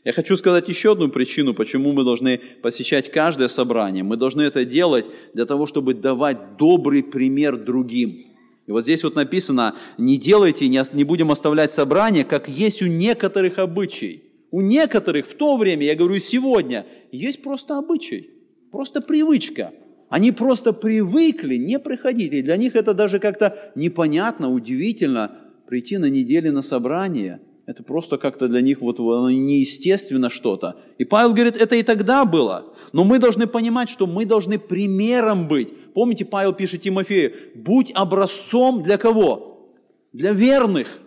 Я 0.03 0.15
хочу 0.15 0.39
сказать 0.39 0.67
еще 0.71 0.93
одну 0.93 1.11
причину, 1.11 1.53
почему 1.53 1.93
мы 1.93 2.05
должны 2.05 2.41
посещать 2.63 3.11
каждое 3.11 3.49
собрание. 3.49 4.03
Мы 4.03 4.17
должны 4.17 4.41
это 4.41 4.65
делать 4.65 5.05
для 5.35 5.45
того, 5.45 5.67
чтобы 5.67 5.93
давать 5.93 6.57
добрый 6.57 7.03
пример 7.03 7.59
другим. 7.59 8.29
И 8.67 8.73
вот 8.73 8.85
здесь 8.85 9.05
вот 9.05 9.15
написано, 9.15 9.75
не 9.99 10.17
делайте, 10.17 10.69
не 10.69 11.05
будем 11.05 11.31
оставлять 11.31 11.71
собрание, 11.71 12.25
как 12.25 12.49
есть 12.49 12.81
у 12.81 12.87
некоторых 12.87 13.59
обычай. 13.59 14.23
У 14.51 14.63
некоторых 14.63 15.27
в 15.27 15.35
то 15.35 15.59
время, 15.59 15.85
я 15.85 15.95
говорю 15.95 16.19
сегодня, 16.19 16.87
есть 17.11 17.43
просто 17.43 17.77
обычай, 17.77 18.31
просто 18.71 19.03
привычка. 19.03 19.75
Они 20.13 20.31
просто 20.31 20.73
привыкли 20.73 21.57
не 21.57 21.79
приходить. 21.79 22.33
И 22.33 22.43
для 22.43 22.57
них 22.57 22.77
это 22.77 22.95
даже 22.95 23.19
как-то 23.19 23.73
непонятно, 23.75 24.53
удивительно 24.53 25.39
прийти 25.67 25.99
на 25.99 26.11
неделю 26.11 26.53
на 26.53 26.63
собрание– 26.63 27.41
это 27.65 27.85
просто 27.85 28.19
как-то 28.19 28.49
для 28.49 28.61
них 28.61 28.81
вот 28.81 28.99
неестественно 28.99 30.29
что-то. 30.29 30.77
И 30.99 31.05
Павел 31.05 31.33
говорит, 31.33 31.57
это 31.57 31.77
и 31.77 31.83
тогда 31.83 32.25
было. 32.25 32.75
Но 32.93 33.05
мы 33.05 33.19
должны 33.19 33.47
понимать, 33.47 33.89
что 33.89 34.07
мы 34.07 34.27
должны 34.27 34.59
примером 34.59 35.47
быть. 35.47 35.73
Помните, 35.95 36.25
Павел 36.25 36.53
пишет 36.53 36.83
Тимофею, 36.83 37.33
будь 37.55 37.93
образцом 37.95 38.83
для 38.83 38.99
кого? 38.99 39.71
Для 40.13 40.33
верных, 40.33 40.99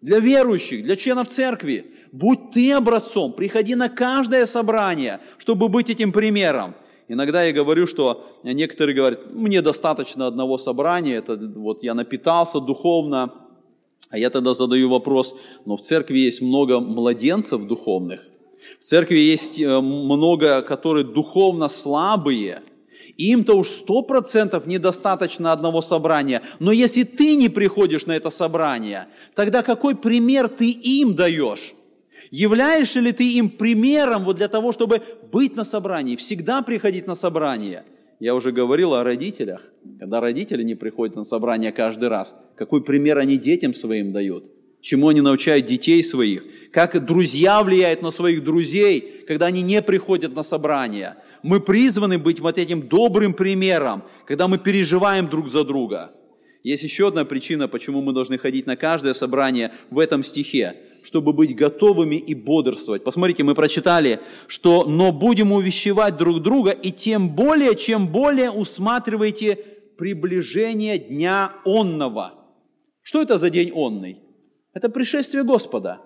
для 0.00 0.20
верующих, 0.20 0.84
для 0.84 0.94
членов 0.96 1.28
церкви. 1.28 1.86
Будь 2.12 2.52
ты 2.52 2.72
образцом, 2.72 3.32
приходи 3.32 3.74
на 3.74 3.88
каждое 3.88 4.46
собрание, 4.46 5.18
чтобы 5.38 5.68
быть 5.68 5.90
этим 5.90 6.12
примером. 6.12 6.76
Иногда 7.08 7.44
я 7.44 7.52
говорю, 7.52 7.86
что 7.86 8.26
некоторые 8.42 8.96
говорят, 8.96 9.32
мне 9.32 9.60
достаточно 9.60 10.26
одного 10.26 10.56
собрания, 10.56 11.16
это 11.16 11.36
вот 11.36 11.82
я 11.82 11.94
напитался 11.94 12.60
духовно, 12.60 13.34
а 14.10 14.18
я 14.18 14.30
тогда 14.30 14.54
задаю 14.54 14.88
вопрос, 14.88 15.36
но 15.66 15.76
в 15.76 15.82
церкви 15.82 16.18
есть 16.18 16.40
много 16.40 16.80
младенцев 16.80 17.66
духовных, 17.66 18.28
в 18.80 18.84
церкви 18.84 19.18
есть 19.18 19.60
э, 19.60 19.80
много, 19.80 20.62
которые 20.62 21.04
духовно 21.04 21.68
слабые, 21.68 22.62
им-то 23.18 23.54
уж 23.54 23.68
сто 23.68 24.02
процентов 24.02 24.66
недостаточно 24.66 25.52
одного 25.52 25.82
собрания. 25.82 26.42
Но 26.58 26.72
если 26.72 27.04
ты 27.04 27.36
не 27.36 27.48
приходишь 27.48 28.06
на 28.06 28.12
это 28.12 28.30
собрание, 28.30 29.06
тогда 29.34 29.62
какой 29.62 29.94
пример 29.94 30.48
ты 30.48 30.70
им 30.70 31.14
даешь? 31.14 31.74
Являешься 32.36 33.00
ли 33.00 33.12
ты 33.12 33.32
им 33.34 33.48
примером 33.48 34.24
вот 34.24 34.36
для 34.36 34.48
того, 34.48 34.72
чтобы 34.72 35.02
быть 35.30 35.56
на 35.56 35.64
собрании, 35.64 36.16
всегда 36.16 36.62
приходить 36.62 37.06
на 37.06 37.14
собрание– 37.14 37.84
я 38.20 38.34
уже 38.34 38.52
говорил 38.52 38.94
о 38.94 39.04
родителях. 39.04 39.60
Когда 39.98 40.20
родители 40.20 40.62
не 40.62 40.74
приходят 40.74 41.16
на 41.16 41.24
собрание 41.24 41.72
каждый 41.72 42.08
раз, 42.08 42.34
какой 42.56 42.82
пример 42.82 43.18
они 43.18 43.36
детям 43.36 43.74
своим 43.74 44.12
дают? 44.12 44.50
Чему 44.80 45.08
они 45.08 45.20
научают 45.20 45.66
детей 45.66 46.02
своих? 46.02 46.42
Как 46.72 47.04
друзья 47.04 47.62
влияют 47.62 48.02
на 48.02 48.10
своих 48.10 48.44
друзей, 48.44 49.24
когда 49.26 49.46
они 49.46 49.62
не 49.62 49.82
приходят 49.82 50.34
на 50.34 50.42
собрание? 50.42 51.16
Мы 51.42 51.60
призваны 51.60 52.18
быть 52.18 52.40
вот 52.40 52.58
этим 52.58 52.88
добрым 52.88 53.34
примером, 53.34 54.04
когда 54.26 54.48
мы 54.48 54.58
переживаем 54.58 55.28
друг 55.28 55.48
за 55.48 55.64
друга. 55.64 56.12
Есть 56.64 56.82
еще 56.82 57.08
одна 57.08 57.24
причина, 57.24 57.68
почему 57.68 58.02
мы 58.02 58.12
должны 58.12 58.38
ходить 58.38 58.66
на 58.66 58.76
каждое 58.76 59.12
собрание 59.14 59.72
в 59.90 60.00
этом 60.00 60.24
стихе 60.24 60.76
чтобы 61.04 61.34
быть 61.34 61.54
готовыми 61.54 62.16
и 62.16 62.34
бодрствовать. 62.34 63.04
Посмотрите, 63.04 63.44
мы 63.44 63.54
прочитали, 63.54 64.20
что 64.46 64.84
«но 64.84 65.12
будем 65.12 65.52
увещевать 65.52 66.16
друг 66.16 66.40
друга, 66.40 66.70
и 66.70 66.90
тем 66.90 67.28
более, 67.28 67.76
чем 67.76 68.08
более 68.08 68.50
усматривайте 68.50 69.58
приближение 69.98 70.98
дня 70.98 71.52
онного». 71.66 72.32
Что 73.02 73.20
это 73.20 73.36
за 73.36 73.50
день 73.50 73.70
онный? 73.74 74.18
Это 74.72 74.88
пришествие 74.88 75.44
Господа. 75.44 76.00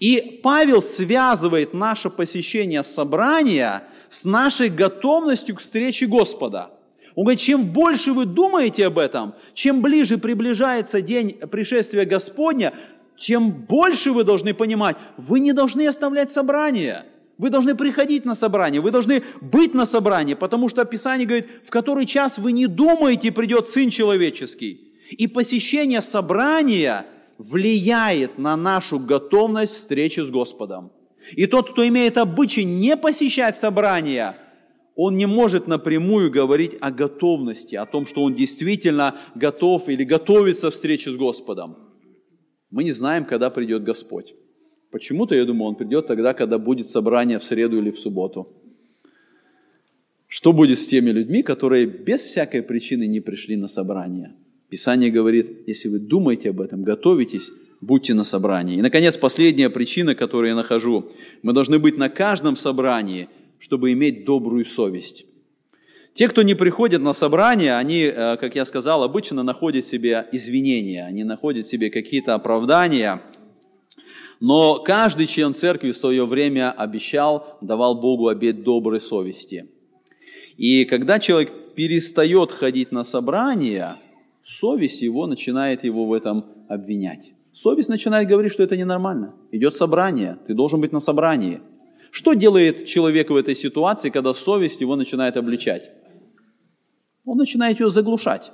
И 0.00 0.40
Павел 0.42 0.82
связывает 0.82 1.72
наше 1.72 2.10
посещение 2.10 2.82
собрания 2.82 3.84
с 4.10 4.26
нашей 4.26 4.68
готовностью 4.68 5.56
к 5.56 5.60
встрече 5.60 6.06
Господа. 6.06 6.75
Он 7.16 7.24
говорит, 7.24 7.40
чем 7.40 7.64
больше 7.64 8.12
вы 8.12 8.26
думаете 8.26 8.86
об 8.86 8.98
этом, 8.98 9.34
чем 9.54 9.80
ближе 9.80 10.18
приближается 10.18 11.00
день 11.00 11.32
пришествия 11.32 12.04
Господня, 12.04 12.74
тем 13.18 13.50
больше 13.50 14.12
вы 14.12 14.22
должны 14.22 14.52
понимать, 14.52 14.96
вы 15.16 15.40
не 15.40 15.54
должны 15.54 15.88
оставлять 15.88 16.30
собрание. 16.30 17.06
Вы 17.38 17.50
должны 17.50 17.74
приходить 17.74 18.24
на 18.24 18.34
собрание, 18.34 18.80
вы 18.80 18.90
должны 18.90 19.22
быть 19.40 19.74
на 19.74 19.84
собрании, 19.84 20.34
потому 20.34 20.68
что 20.68 20.84
Писание 20.84 21.26
говорит, 21.26 21.46
в 21.64 21.70
который 21.70 22.06
час 22.06 22.38
вы 22.38 22.52
не 22.52 22.66
думаете, 22.66 23.32
придет 23.32 23.68
Сын 23.68 23.90
Человеческий. 23.90 24.92
И 25.10 25.26
посещение 25.26 26.00
собрания 26.00 27.06
влияет 27.38 28.38
на 28.38 28.56
нашу 28.56 28.98
готовность 28.98 29.74
встречи 29.74 30.20
с 30.20 30.30
Господом. 30.30 30.92
И 31.32 31.46
тот, 31.46 31.70
кто 31.72 31.86
имеет 31.86 32.16
обычай 32.18 32.64
не 32.64 32.96
посещать 32.96 33.56
собрания, 33.56 34.36
он 34.96 35.16
не 35.16 35.26
может 35.26 35.68
напрямую 35.68 36.30
говорить 36.30 36.76
о 36.80 36.90
готовности, 36.90 37.76
о 37.76 37.84
том, 37.84 38.06
что 38.06 38.22
он 38.22 38.34
действительно 38.34 39.14
готов 39.34 39.88
или 39.90 40.04
готовится 40.04 40.70
к 40.70 40.72
встрече 40.74 41.12
с 41.12 41.16
Господом. 41.16 41.76
Мы 42.70 42.82
не 42.84 42.92
знаем, 42.92 43.26
когда 43.26 43.50
придет 43.50 43.84
Господь. 43.84 44.34
Почему-то, 44.90 45.34
я 45.34 45.44
думаю, 45.44 45.68
Он 45.68 45.74
придет 45.76 46.06
тогда, 46.06 46.32
когда 46.32 46.58
будет 46.58 46.88
собрание 46.88 47.38
в 47.38 47.44
среду 47.44 47.78
или 47.78 47.90
в 47.90 48.00
субботу. 48.00 48.48
Что 50.26 50.54
будет 50.54 50.78
с 50.78 50.86
теми 50.86 51.10
людьми, 51.10 51.42
которые 51.42 51.86
без 51.86 52.22
всякой 52.22 52.62
причины 52.62 53.06
не 53.06 53.20
пришли 53.20 53.56
на 53.56 53.68
собрание? 53.68 54.34
Писание 54.70 55.10
говорит, 55.10 55.66
если 55.66 55.88
вы 55.88 56.00
думаете 56.00 56.50
об 56.50 56.60
этом, 56.60 56.82
готовитесь, 56.82 57.52
будьте 57.82 58.14
на 58.14 58.24
собрании. 58.24 58.78
И, 58.78 58.82
наконец, 58.82 59.16
последняя 59.18 59.68
причина, 59.68 60.14
которую 60.14 60.50
я 60.50 60.56
нахожу. 60.56 61.10
Мы 61.42 61.52
должны 61.52 61.78
быть 61.78 61.98
на 61.98 62.08
каждом 62.08 62.56
собрании, 62.56 63.28
чтобы 63.58 63.92
иметь 63.92 64.24
добрую 64.24 64.64
совесть. 64.64 65.26
Те, 66.14 66.28
кто 66.28 66.42
не 66.42 66.54
приходят 66.54 67.02
на 67.02 67.12
собрание, 67.12 67.76
они, 67.76 68.04
э, 68.04 68.36
как 68.38 68.56
я 68.56 68.64
сказал, 68.64 69.02
обычно 69.02 69.42
находят 69.42 69.84
себе 69.84 70.26
извинения, 70.32 71.04
они 71.04 71.24
находят 71.24 71.66
себе 71.66 71.90
какие-то 71.90 72.34
оправдания. 72.34 73.20
Но 74.40 74.78
каждый 74.78 75.26
член 75.26 75.52
церкви 75.52 75.90
в 75.90 75.96
свое 75.96 76.24
время 76.24 76.72
обещал, 76.72 77.58
давал 77.60 78.00
Богу 78.00 78.28
обет 78.28 78.62
доброй 78.62 79.00
совести. 79.00 79.66
И 80.56 80.86
когда 80.86 81.18
человек 81.18 81.52
перестает 81.74 82.50
ходить 82.50 82.92
на 82.92 83.04
собрание, 83.04 83.96
совесть 84.42 85.02
его 85.02 85.26
начинает 85.26 85.84
его 85.84 86.06
в 86.06 86.14
этом 86.14 86.46
обвинять. 86.68 87.32
Совесть 87.52 87.88
начинает 87.88 88.26
говорить, 88.26 88.52
что 88.52 88.62
это 88.62 88.76
ненормально. 88.76 89.34
Идет 89.50 89.76
собрание, 89.76 90.38
ты 90.46 90.54
должен 90.54 90.80
быть 90.80 90.92
на 90.92 91.00
собрании. 91.00 91.60
Что 92.16 92.32
делает 92.32 92.86
человек 92.86 93.28
в 93.28 93.36
этой 93.36 93.54
ситуации, 93.54 94.08
когда 94.08 94.32
совесть 94.32 94.80
его 94.80 94.96
начинает 94.96 95.36
обличать? 95.36 95.90
Он 97.26 97.36
начинает 97.36 97.78
ее 97.78 97.90
заглушать. 97.90 98.52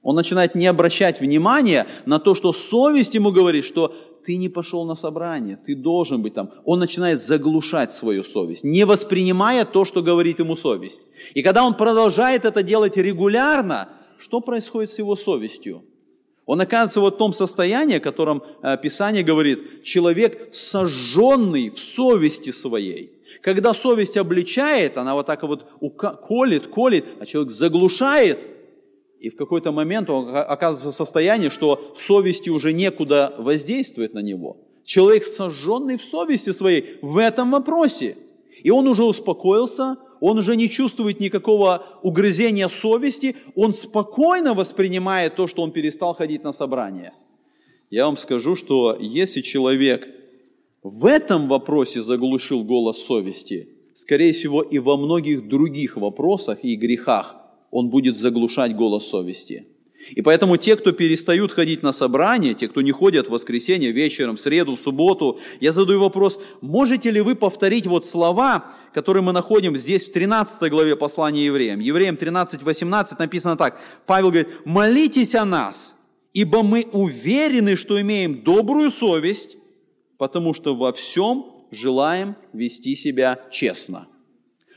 Он 0.00 0.14
начинает 0.14 0.54
не 0.54 0.68
обращать 0.68 1.20
внимания 1.20 1.88
на 2.06 2.20
то, 2.20 2.36
что 2.36 2.52
совесть 2.52 3.16
ему 3.16 3.32
говорит, 3.32 3.64
что 3.64 3.92
ты 4.24 4.36
не 4.36 4.48
пошел 4.48 4.84
на 4.84 4.94
собрание, 4.94 5.56
ты 5.56 5.74
должен 5.74 6.22
быть 6.22 6.34
там. 6.34 6.52
Он 6.64 6.78
начинает 6.78 7.20
заглушать 7.20 7.90
свою 7.90 8.22
совесть, 8.22 8.62
не 8.62 8.86
воспринимая 8.86 9.64
то, 9.64 9.84
что 9.84 10.00
говорит 10.00 10.38
ему 10.38 10.54
совесть. 10.54 11.02
И 11.34 11.42
когда 11.42 11.64
он 11.64 11.74
продолжает 11.74 12.44
это 12.44 12.62
делать 12.62 12.96
регулярно, 12.96 13.88
что 14.18 14.40
происходит 14.40 14.92
с 14.92 15.00
его 15.00 15.16
совестью? 15.16 15.82
Он 16.46 16.60
оказывается 16.60 17.00
в 17.00 17.10
том 17.18 17.32
состоянии, 17.32 17.96
о 17.96 18.00
котором 18.00 18.42
э, 18.62 18.76
Писание 18.82 19.22
говорит, 19.22 19.82
человек 19.82 20.54
сожженный 20.54 21.70
в 21.70 21.78
совести 21.78 22.50
своей. 22.50 23.12
Когда 23.40 23.74
совесть 23.74 24.16
обличает, 24.16 24.96
она 24.96 25.14
вот 25.14 25.26
так 25.26 25.42
вот 25.42 25.66
колет, 26.26 26.66
колет, 26.68 27.04
а 27.20 27.26
человек 27.26 27.52
заглушает, 27.52 28.48
и 29.20 29.30
в 29.30 29.36
какой-то 29.36 29.72
момент 29.72 30.10
он 30.10 30.36
оказывается 30.36 30.90
в 30.90 30.94
состоянии, 30.94 31.48
что 31.48 31.94
совести 31.96 32.50
уже 32.50 32.74
некуда 32.74 33.34
воздействовать 33.38 34.12
на 34.12 34.18
него. 34.18 34.58
Человек 34.84 35.24
сожженный 35.24 35.96
в 35.96 36.04
совести 36.04 36.50
своей 36.50 36.98
в 37.00 37.16
этом 37.16 37.50
вопросе. 37.50 38.18
И 38.62 38.70
он 38.70 38.86
уже 38.86 39.02
успокоился, 39.02 39.96
он 40.26 40.38
уже 40.38 40.56
не 40.56 40.70
чувствует 40.70 41.20
никакого 41.20 41.98
угрызения 42.02 42.68
совести, 42.68 43.36
он 43.54 43.74
спокойно 43.74 44.54
воспринимает 44.54 45.36
то, 45.36 45.46
что 45.46 45.60
он 45.60 45.70
перестал 45.70 46.14
ходить 46.14 46.42
на 46.44 46.52
собрание. 46.52 47.12
Я 47.90 48.06
вам 48.06 48.16
скажу, 48.16 48.54
что 48.54 48.96
если 48.98 49.42
человек 49.42 50.08
в 50.82 51.04
этом 51.04 51.46
вопросе 51.46 52.00
заглушил 52.00 52.64
голос 52.64 53.04
совести, 53.04 53.68
скорее 53.92 54.32
всего 54.32 54.62
и 54.62 54.78
во 54.78 54.96
многих 54.96 55.46
других 55.46 55.98
вопросах 55.98 56.64
и 56.64 56.74
грехах 56.74 57.36
он 57.70 57.90
будет 57.90 58.16
заглушать 58.16 58.74
голос 58.74 59.06
совести– 59.06 59.68
и 60.10 60.22
поэтому 60.22 60.56
те, 60.56 60.76
кто 60.76 60.92
перестают 60.92 61.52
ходить 61.52 61.82
на 61.82 61.92
собрания, 61.92 62.54
те, 62.54 62.68
кто 62.68 62.82
не 62.82 62.92
ходят 62.92 63.28
в 63.28 63.30
воскресенье 63.30 63.90
вечером, 63.92 64.36
в 64.36 64.40
среду, 64.40 64.76
в 64.76 64.80
субботу, 64.80 65.38
я 65.60 65.72
задаю 65.72 66.00
вопрос, 66.00 66.38
можете 66.60 67.10
ли 67.10 67.20
вы 67.20 67.34
повторить 67.34 67.86
вот 67.86 68.04
слова, 68.04 68.74
которые 68.92 69.22
мы 69.22 69.32
находим 69.32 69.76
здесь 69.76 70.06
в 70.08 70.12
13 70.12 70.70
главе 70.70 70.96
послания 70.96 71.46
евреям. 71.46 71.80
Евреям 71.80 72.16
13, 72.16 72.62
18 72.62 73.18
написано 73.18 73.56
так. 73.56 73.80
Павел 74.06 74.30
говорит, 74.30 74.48
молитесь 74.64 75.34
о 75.34 75.44
нас, 75.44 75.96
ибо 76.32 76.62
мы 76.62 76.86
уверены, 76.92 77.76
что 77.76 78.00
имеем 78.00 78.42
добрую 78.42 78.90
совесть, 78.90 79.56
потому 80.18 80.54
что 80.54 80.76
во 80.76 80.92
всем 80.92 81.66
желаем 81.70 82.36
вести 82.52 82.94
себя 82.94 83.40
честно. 83.50 84.06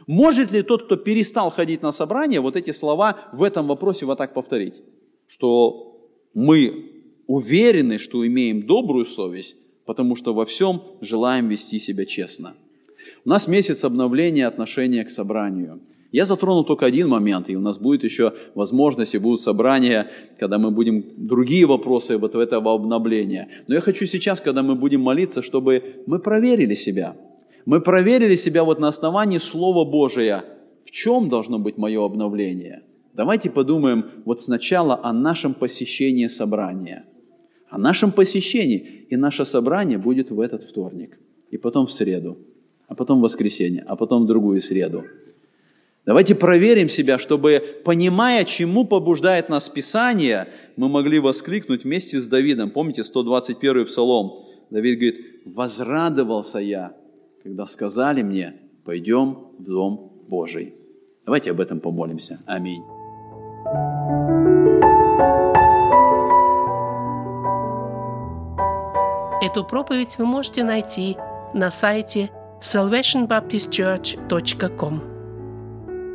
Может 0.08 0.52
ли 0.52 0.62
тот, 0.62 0.86
кто 0.86 0.96
перестал 0.96 1.50
ходить 1.50 1.82
на 1.82 1.92
собрание, 1.92 2.40
вот 2.40 2.56
эти 2.56 2.72
слова 2.72 3.30
в 3.34 3.44
этом 3.44 3.68
вопросе 3.68 4.06
вот 4.06 4.18
так 4.18 4.34
повторить? 4.34 4.76
Что 5.28 6.10
мы 6.34 6.92
уверены, 7.28 7.98
что 7.98 8.26
имеем 8.26 8.66
добрую 8.66 9.06
совесть, 9.06 9.58
потому 9.86 10.16
что 10.16 10.34
во 10.34 10.46
всем 10.46 10.82
желаем 11.02 11.50
вести 11.50 11.80
себя 11.80 12.06
честно. 12.06 12.56
У 13.26 13.30
нас 13.30 13.48
месяц 13.48 13.84
обновления 13.84 14.48
отношения 14.48 15.04
к 15.04 15.10
собранию. 15.10 15.80
Я 16.12 16.26
затрону 16.26 16.64
только 16.64 16.86
один 16.86 17.10
момент, 17.10 17.50
и 17.50 17.56
у 17.56 17.60
нас 17.60 17.80
будет 17.80 18.04
еще 18.04 18.34
возможность, 18.56 19.14
и 19.14 19.18
будут 19.18 19.42
собрания, 19.42 20.10
когда 20.40 20.58
мы 20.58 20.72
будем 20.72 21.04
другие 21.18 21.66
вопросы 21.66 22.18
вот 22.18 22.34
этого 22.34 22.74
обновления. 22.74 23.50
Но 23.68 23.76
я 23.76 23.82
хочу 23.82 24.06
сейчас, 24.06 24.40
когда 24.40 24.64
мы 24.64 24.76
будем 24.76 25.02
молиться, 25.02 25.42
чтобы 25.42 26.04
мы 26.06 26.20
проверили 26.20 26.76
себя. 26.76 27.16
Мы 27.66 27.82
проверили 27.82 28.36
себя 28.36 28.64
вот 28.64 28.80
на 28.80 28.88
основании 28.88 29.38
Слова 29.38 29.84
Божия. 29.84 30.46
В 30.86 30.92
чем 30.92 31.28
должно 31.28 31.60
быть 31.60 31.78
мое 31.78 32.06
обновление? 32.06 32.84
Давайте 33.18 33.50
подумаем 33.50 34.06
вот 34.26 34.40
сначала 34.40 35.04
о 35.04 35.12
нашем 35.12 35.56
посещении 35.56 36.28
собрания. 36.28 37.04
О 37.68 37.80
нашем 37.80 38.12
посещении. 38.12 39.08
И 39.10 39.16
наше 39.16 39.44
собрание 39.44 39.98
будет 39.98 40.30
в 40.30 40.40
этот 40.40 40.62
вторник. 40.62 41.18
И 41.50 41.58
потом 41.58 41.88
в 41.88 41.92
среду. 41.92 42.38
А 42.88 42.94
потом 42.94 43.18
в 43.18 43.24
воскресенье. 43.24 43.84
А 43.88 43.96
потом 43.96 44.24
в 44.24 44.28
другую 44.28 44.62
среду. 44.62 45.04
Давайте 46.06 46.36
проверим 46.36 46.90
себя, 46.90 47.18
чтобы, 47.18 47.82
понимая, 47.84 48.46
чему 48.46 48.86
побуждает 48.86 49.50
нас 49.50 49.68
Писание, 49.68 50.48
мы 50.76 50.88
могли 50.88 51.18
воскликнуть 51.18 51.86
вместе 51.86 52.22
с 52.22 52.28
Давидом. 52.28 52.70
Помните 52.70 53.04
121 53.04 53.86
псалом? 53.86 54.46
Давид 54.70 55.00
говорит, 55.00 55.26
«Возрадовался 55.44 56.60
я, 56.60 56.96
когда 57.44 57.66
сказали 57.66 58.22
мне, 58.22 58.54
пойдем 58.86 59.48
в 59.58 59.66
Дом 59.66 60.14
Божий». 60.30 60.76
Давайте 61.26 61.52
об 61.52 61.60
этом 61.60 61.80
помолимся. 61.80 62.40
Аминь. 62.46 62.97
Эту 69.42 69.64
проповедь 69.64 70.18
вы 70.18 70.26
можете 70.26 70.64
найти 70.64 71.16
на 71.54 71.72
сайте 71.72 72.30
salvationbaptistchurch.com. 72.60 75.02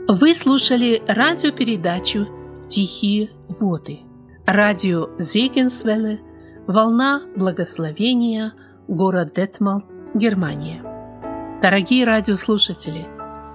Вы 0.09 0.35
слушали 0.35 1.03
радиопередачу 1.07 2.27
«Тихие 2.69 3.31
воды». 3.49 4.01
Радио 4.47 5.09
Зегенсвелле, 5.19 6.21
«Волна 6.67 7.23
благословения», 7.37 8.53
город 8.89 9.35
Детмалт, 9.35 9.85
Германия. 10.15 10.83
Дорогие 11.63 12.05
радиослушатели, 12.05 13.07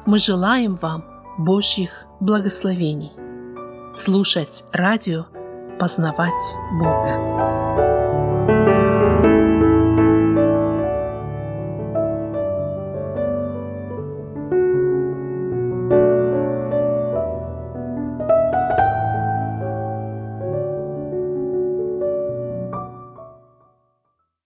мы 0.06 0.18
желаем 0.18 0.76
вам 0.76 1.04
Божьих 1.38 2.08
благословений. 2.20 3.12
Слушать 4.00 4.64
радио, 4.74 5.26
познавать 5.80 6.32
Бога. 6.74 7.67